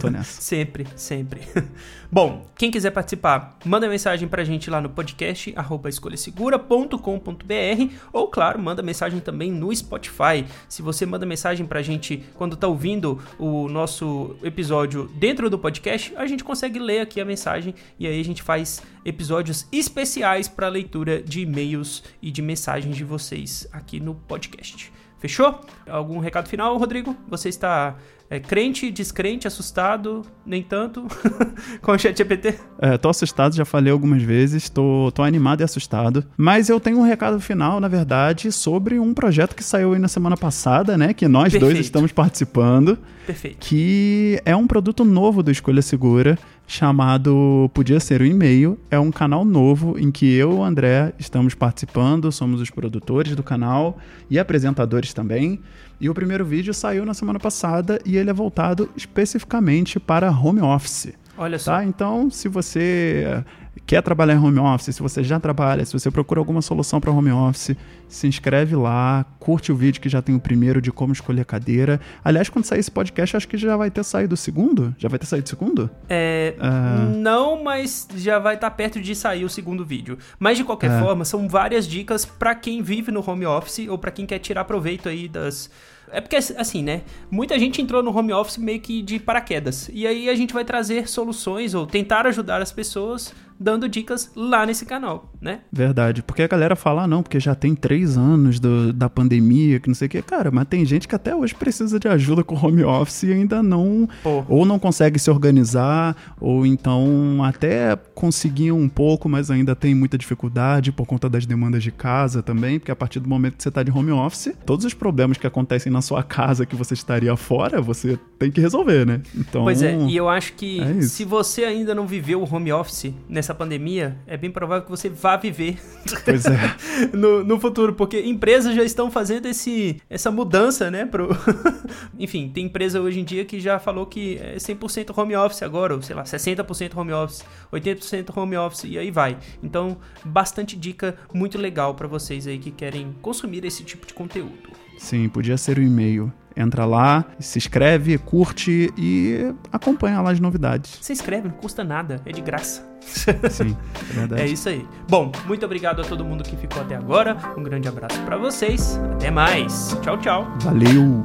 Tô 0.00 0.06
nessa. 0.10 0.42
Sempre, 0.42 0.84
sempre. 0.96 1.42
Bom, 2.10 2.44
quem 2.56 2.72
quiser 2.72 2.90
participar, 2.90 3.56
manda 3.64 3.88
mensagem 3.88 4.26
pra 4.26 4.42
gente 4.42 4.68
lá 4.68 4.80
no 4.80 4.90
podcast 4.90 5.54
escolhasegura.com.br 5.88 7.94
ou, 8.12 8.26
claro, 8.26 8.58
manda 8.58 8.82
mensagem 8.82 9.20
também 9.20 9.52
no 9.52 9.74
Spotify. 9.74 10.44
Se 10.68 10.82
você 10.82 11.06
manda 11.06 11.24
mensagem 11.24 11.64
pra 11.66 11.82
gente 11.82 12.24
quando 12.34 12.56
tá 12.56 12.66
ouvindo 12.66 13.22
o 13.38 13.68
nosso 13.68 14.36
episódio 14.42 15.08
dentro 15.14 15.48
do 15.48 15.56
podcast, 15.56 16.12
a 16.16 16.26
gente 16.26 16.42
consegue 16.42 16.80
ler 16.80 17.02
aqui 17.02 17.20
a 17.20 17.24
mensagem 17.24 17.76
e 17.96 18.08
aí 18.08 18.20
a 18.20 18.24
gente 18.24 18.42
faz 18.42 18.82
episódios 19.04 19.68
especiais 19.70 20.48
para 20.48 20.68
leitura 20.68 21.22
de 21.22 21.42
e-mails 21.42 22.02
e 22.20 22.32
de 22.32 22.42
mensagens 22.42 22.96
de 22.96 23.04
vocês 23.04 23.68
aqui 23.72 24.00
no 24.00 24.16
podcast. 24.16 24.92
Fechou? 25.20 25.60
Algum 25.86 26.18
recado 26.18 26.48
final, 26.48 26.76
Rodrigo? 26.78 27.14
Você 27.28 27.50
está 27.50 27.94
é, 28.30 28.38
crente, 28.38 28.92
descrente, 28.92 29.48
assustado, 29.48 30.22
nem 30.46 30.62
tanto 30.62 31.04
com 31.82 31.90
o 31.90 31.98
ChatGPT? 31.98 32.54
É, 32.78 32.96
tô 32.96 33.08
assustado, 33.08 33.56
já 33.56 33.64
falei 33.64 33.92
algumas 33.92 34.22
vezes, 34.22 34.70
tô, 34.70 35.10
tô 35.12 35.24
animado 35.24 35.62
e 35.62 35.64
assustado. 35.64 36.24
Mas 36.36 36.68
eu 36.68 36.78
tenho 36.78 36.98
um 36.98 37.02
recado 37.02 37.40
final, 37.40 37.80
na 37.80 37.88
verdade, 37.88 38.52
sobre 38.52 39.00
um 39.00 39.12
projeto 39.12 39.56
que 39.56 39.64
saiu 39.64 39.94
aí 39.94 39.98
na 39.98 40.06
semana 40.06 40.36
passada, 40.36 40.96
né? 40.96 41.12
Que 41.12 41.26
nós 41.26 41.52
dois 41.52 41.62
Perfeito. 41.64 41.84
estamos 41.84 42.12
participando. 42.12 42.96
Perfeito. 43.26 43.58
que 43.60 44.40
é 44.44 44.56
um 44.56 44.66
produto 44.66 45.04
novo 45.04 45.42
do 45.42 45.50
Escolha 45.50 45.82
Segura, 45.82 46.36
chamado 46.70 47.68
Podia 47.74 47.98
Ser 47.98 48.22
um 48.22 48.24
E-mail. 48.24 48.78
É 48.90 48.98
um 48.98 49.10
canal 49.10 49.44
novo 49.44 49.98
em 49.98 50.08
que 50.08 50.32
eu 50.32 50.52
e 50.52 50.54
o 50.54 50.62
André 50.62 51.12
estamos 51.18 51.52
participando, 51.52 52.30
somos 52.30 52.60
os 52.60 52.70
produtores 52.70 53.34
do 53.34 53.42
canal 53.42 53.98
e 54.30 54.38
apresentadores 54.38 55.12
também. 55.12 55.60
E 56.00 56.08
o 56.08 56.14
primeiro 56.14 56.44
vídeo 56.44 56.72
saiu 56.72 57.04
na 57.04 57.12
semana 57.12 57.40
passada 57.40 58.00
e 58.06 58.16
ele 58.16 58.30
é 58.30 58.32
voltado 58.32 58.88
especificamente 58.96 59.98
para 59.98 60.30
home 60.30 60.60
office. 60.60 61.12
Olha 61.36 61.58
só. 61.58 61.72
Tá? 61.72 61.84
Então, 61.84 62.30
se 62.30 62.48
você 62.48 63.42
quer 63.86 64.02
trabalhar 64.02 64.34
em 64.34 64.38
home 64.38 64.58
office, 64.58 64.94
se 64.94 65.02
você 65.02 65.22
já 65.22 65.38
trabalha, 65.38 65.84
se 65.84 65.92
você 65.92 66.10
procura 66.10 66.40
alguma 66.40 66.62
solução 66.62 67.00
para 67.00 67.10
home 67.10 67.30
office, 67.30 67.76
se 68.08 68.26
inscreve 68.26 68.74
lá, 68.74 69.24
curte 69.38 69.70
o 69.72 69.76
vídeo 69.76 70.00
que 70.00 70.08
já 70.08 70.20
tem 70.20 70.34
o 70.34 70.40
primeiro 70.40 70.80
de 70.80 70.90
como 70.90 71.12
escolher 71.12 71.44
cadeira. 71.44 72.00
Aliás, 72.24 72.48
quando 72.48 72.64
sair 72.64 72.80
esse 72.80 72.90
podcast, 72.90 73.36
acho 73.36 73.48
que 73.48 73.56
já 73.56 73.76
vai 73.76 73.90
ter 73.90 74.04
saído 74.04 74.34
o 74.34 74.36
segundo. 74.36 74.94
Já 74.98 75.08
vai 75.08 75.18
ter 75.18 75.26
saído 75.26 75.46
o 75.46 75.48
segundo? 75.48 75.90
É, 76.08 76.54
uh... 76.58 77.16
Não, 77.16 77.62
mas 77.62 78.08
já 78.16 78.38
vai 78.38 78.54
estar 78.54 78.70
tá 78.70 78.76
perto 78.76 79.00
de 79.00 79.14
sair 79.14 79.44
o 79.44 79.48
segundo 79.48 79.84
vídeo. 79.84 80.18
Mas 80.38 80.58
de 80.58 80.64
qualquer 80.64 80.90
é. 80.90 81.00
forma, 81.00 81.24
são 81.24 81.48
várias 81.48 81.86
dicas 81.86 82.24
para 82.24 82.54
quem 82.54 82.82
vive 82.82 83.12
no 83.12 83.28
home 83.28 83.46
office 83.46 83.86
ou 83.88 83.98
para 83.98 84.10
quem 84.10 84.26
quer 84.26 84.38
tirar 84.38 84.64
proveito 84.64 85.08
aí 85.08 85.28
das 85.28 85.70
é 86.12 86.20
porque, 86.20 86.36
assim, 86.36 86.82
né? 86.82 87.02
Muita 87.30 87.56
gente 87.56 87.80
entrou 87.80 88.02
no 88.02 88.16
home 88.16 88.32
office 88.32 88.58
meio 88.58 88.80
que 88.80 89.00
de 89.00 89.20
paraquedas. 89.20 89.88
E 89.92 90.06
aí 90.06 90.28
a 90.28 90.34
gente 90.34 90.52
vai 90.52 90.64
trazer 90.64 91.08
soluções 91.08 91.72
ou 91.72 91.86
tentar 91.86 92.26
ajudar 92.26 92.60
as 92.60 92.72
pessoas 92.72 93.32
dando 93.60 93.86
dicas 93.86 94.32
lá 94.34 94.64
nesse 94.64 94.86
canal, 94.86 95.30
né? 95.38 95.60
Verdade. 95.70 96.22
Porque 96.22 96.42
a 96.42 96.48
galera 96.48 96.74
fala, 96.74 97.02
ah, 97.02 97.06
não, 97.06 97.22
porque 97.22 97.38
já 97.38 97.54
tem 97.54 97.74
três 97.74 98.16
anos 98.16 98.58
do, 98.58 98.90
da 98.90 99.10
pandemia, 99.10 99.78
que 99.78 99.88
não 99.88 99.94
sei 99.94 100.06
o 100.06 100.08
que. 100.08 100.22
Cara, 100.22 100.50
mas 100.50 100.66
tem 100.66 100.82
gente 100.86 101.06
que 101.06 101.14
até 101.14 101.36
hoje 101.36 101.54
precisa 101.54 102.00
de 102.00 102.08
ajuda 102.08 102.42
com 102.42 102.54
home 102.54 102.82
office 102.82 103.24
e 103.24 103.32
ainda 103.32 103.62
não. 103.62 104.08
Pô. 104.22 104.44
Ou 104.48 104.64
não 104.64 104.78
consegue 104.78 105.18
se 105.18 105.30
organizar, 105.30 106.16
ou 106.40 106.64
então 106.64 107.44
até 107.44 107.96
conseguiu 108.14 108.76
um 108.76 108.88
pouco, 108.88 109.28
mas 109.28 109.50
ainda 109.50 109.76
tem 109.76 109.94
muita 109.94 110.16
dificuldade 110.16 110.90
por 110.90 111.06
conta 111.06 111.28
das 111.28 111.44
demandas 111.44 111.82
de 111.82 111.92
casa 111.92 112.42
também. 112.42 112.78
Porque 112.78 112.90
a 112.90 112.96
partir 112.96 113.20
do 113.20 113.28
momento 113.28 113.56
que 113.56 113.62
você 113.62 113.68
está 113.68 113.82
de 113.82 113.90
home 113.90 114.12
office, 114.12 114.54
todos 114.64 114.86
os 114.86 114.94
problemas 114.94 115.36
que 115.36 115.46
acontecem 115.46 115.92
na 115.92 116.00
sua 116.00 116.22
casa 116.22 116.64
que 116.64 116.74
você 116.74 116.94
estaria 116.94 117.36
fora, 117.36 117.82
você 117.82 118.18
tem 118.38 118.50
que 118.50 118.60
resolver, 118.60 119.04
né? 119.04 119.20
Então. 119.36 119.64
Pois 119.64 119.82
é, 119.82 119.98
e 120.06 120.16
eu 120.16 120.28
acho 120.28 120.54
que 120.54 120.80
é 120.80 121.02
se 121.02 121.24
você 121.24 121.64
ainda 121.64 121.94
não 121.94 122.06
viveu 122.06 122.42
o 122.42 122.54
home 122.54 122.72
office 122.72 123.12
nessa 123.28 123.49
essa 123.50 123.54
pandemia, 123.54 124.16
é 124.26 124.36
bem 124.36 124.50
provável 124.50 124.84
que 124.84 124.90
você 124.90 125.08
vá 125.08 125.36
viver 125.36 125.78
pois 126.24 126.46
é. 126.46 126.76
no, 127.12 127.44
no 127.44 127.58
futuro, 127.58 127.94
porque 127.94 128.20
empresas 128.20 128.74
já 128.74 128.84
estão 128.84 129.10
fazendo 129.10 129.46
esse, 129.46 130.00
essa 130.08 130.30
mudança, 130.30 130.90
né? 130.90 131.04
Pro... 131.04 131.28
Enfim, 132.18 132.48
tem 132.48 132.66
empresa 132.66 133.00
hoje 133.00 133.20
em 133.20 133.24
dia 133.24 133.44
que 133.44 133.58
já 133.58 133.78
falou 133.78 134.06
que 134.06 134.38
é 134.38 134.56
100% 134.56 135.16
home 135.16 135.36
office 135.36 135.62
agora, 135.62 135.94
ou 135.94 136.02
sei 136.02 136.14
lá, 136.14 136.22
60% 136.22 136.96
home 136.96 137.12
office, 137.12 137.44
80% 137.72 138.36
home 138.36 138.56
office, 138.56 138.84
e 138.84 138.98
aí 138.98 139.10
vai. 139.10 139.36
Então, 139.62 139.98
bastante 140.24 140.76
dica 140.76 141.16
muito 141.34 141.58
legal 141.58 141.94
para 141.94 142.06
vocês 142.06 142.46
aí 142.46 142.58
que 142.58 142.70
querem 142.70 143.14
consumir 143.20 143.64
esse 143.64 143.82
tipo 143.82 144.06
de 144.06 144.14
conteúdo. 144.14 144.70
Sim, 145.00 145.28
podia 145.28 145.56
ser 145.56 145.78
o 145.78 145.82
e-mail 145.82 146.32
Entra 146.56 146.84
lá, 146.84 147.24
se 147.38 147.58
inscreve, 147.58 148.18
curte 148.18 148.92
e 148.96 149.54
acompanha 149.72 150.20
lá 150.20 150.30
as 150.30 150.40
novidades. 150.40 150.98
Se 151.00 151.12
inscreve, 151.12 151.48
não 151.48 151.54
custa 151.54 151.84
nada, 151.84 152.20
é 152.26 152.32
de 152.32 152.40
graça. 152.40 152.86
Sim, 153.00 153.76
é 154.10 154.12
verdade. 154.12 154.42
É 154.42 154.46
isso 154.46 154.68
aí. 154.68 154.86
Bom, 155.08 155.32
muito 155.46 155.64
obrigado 155.64 156.00
a 156.00 156.04
todo 156.04 156.24
mundo 156.24 156.44
que 156.44 156.56
ficou 156.56 156.82
até 156.82 156.96
agora. 156.96 157.36
Um 157.56 157.62
grande 157.62 157.88
abraço 157.88 158.20
para 158.22 158.36
vocês. 158.36 158.98
Até 159.14 159.30
mais. 159.30 159.96
Tchau, 160.02 160.18
tchau. 160.18 160.52
Valeu. 160.60 161.24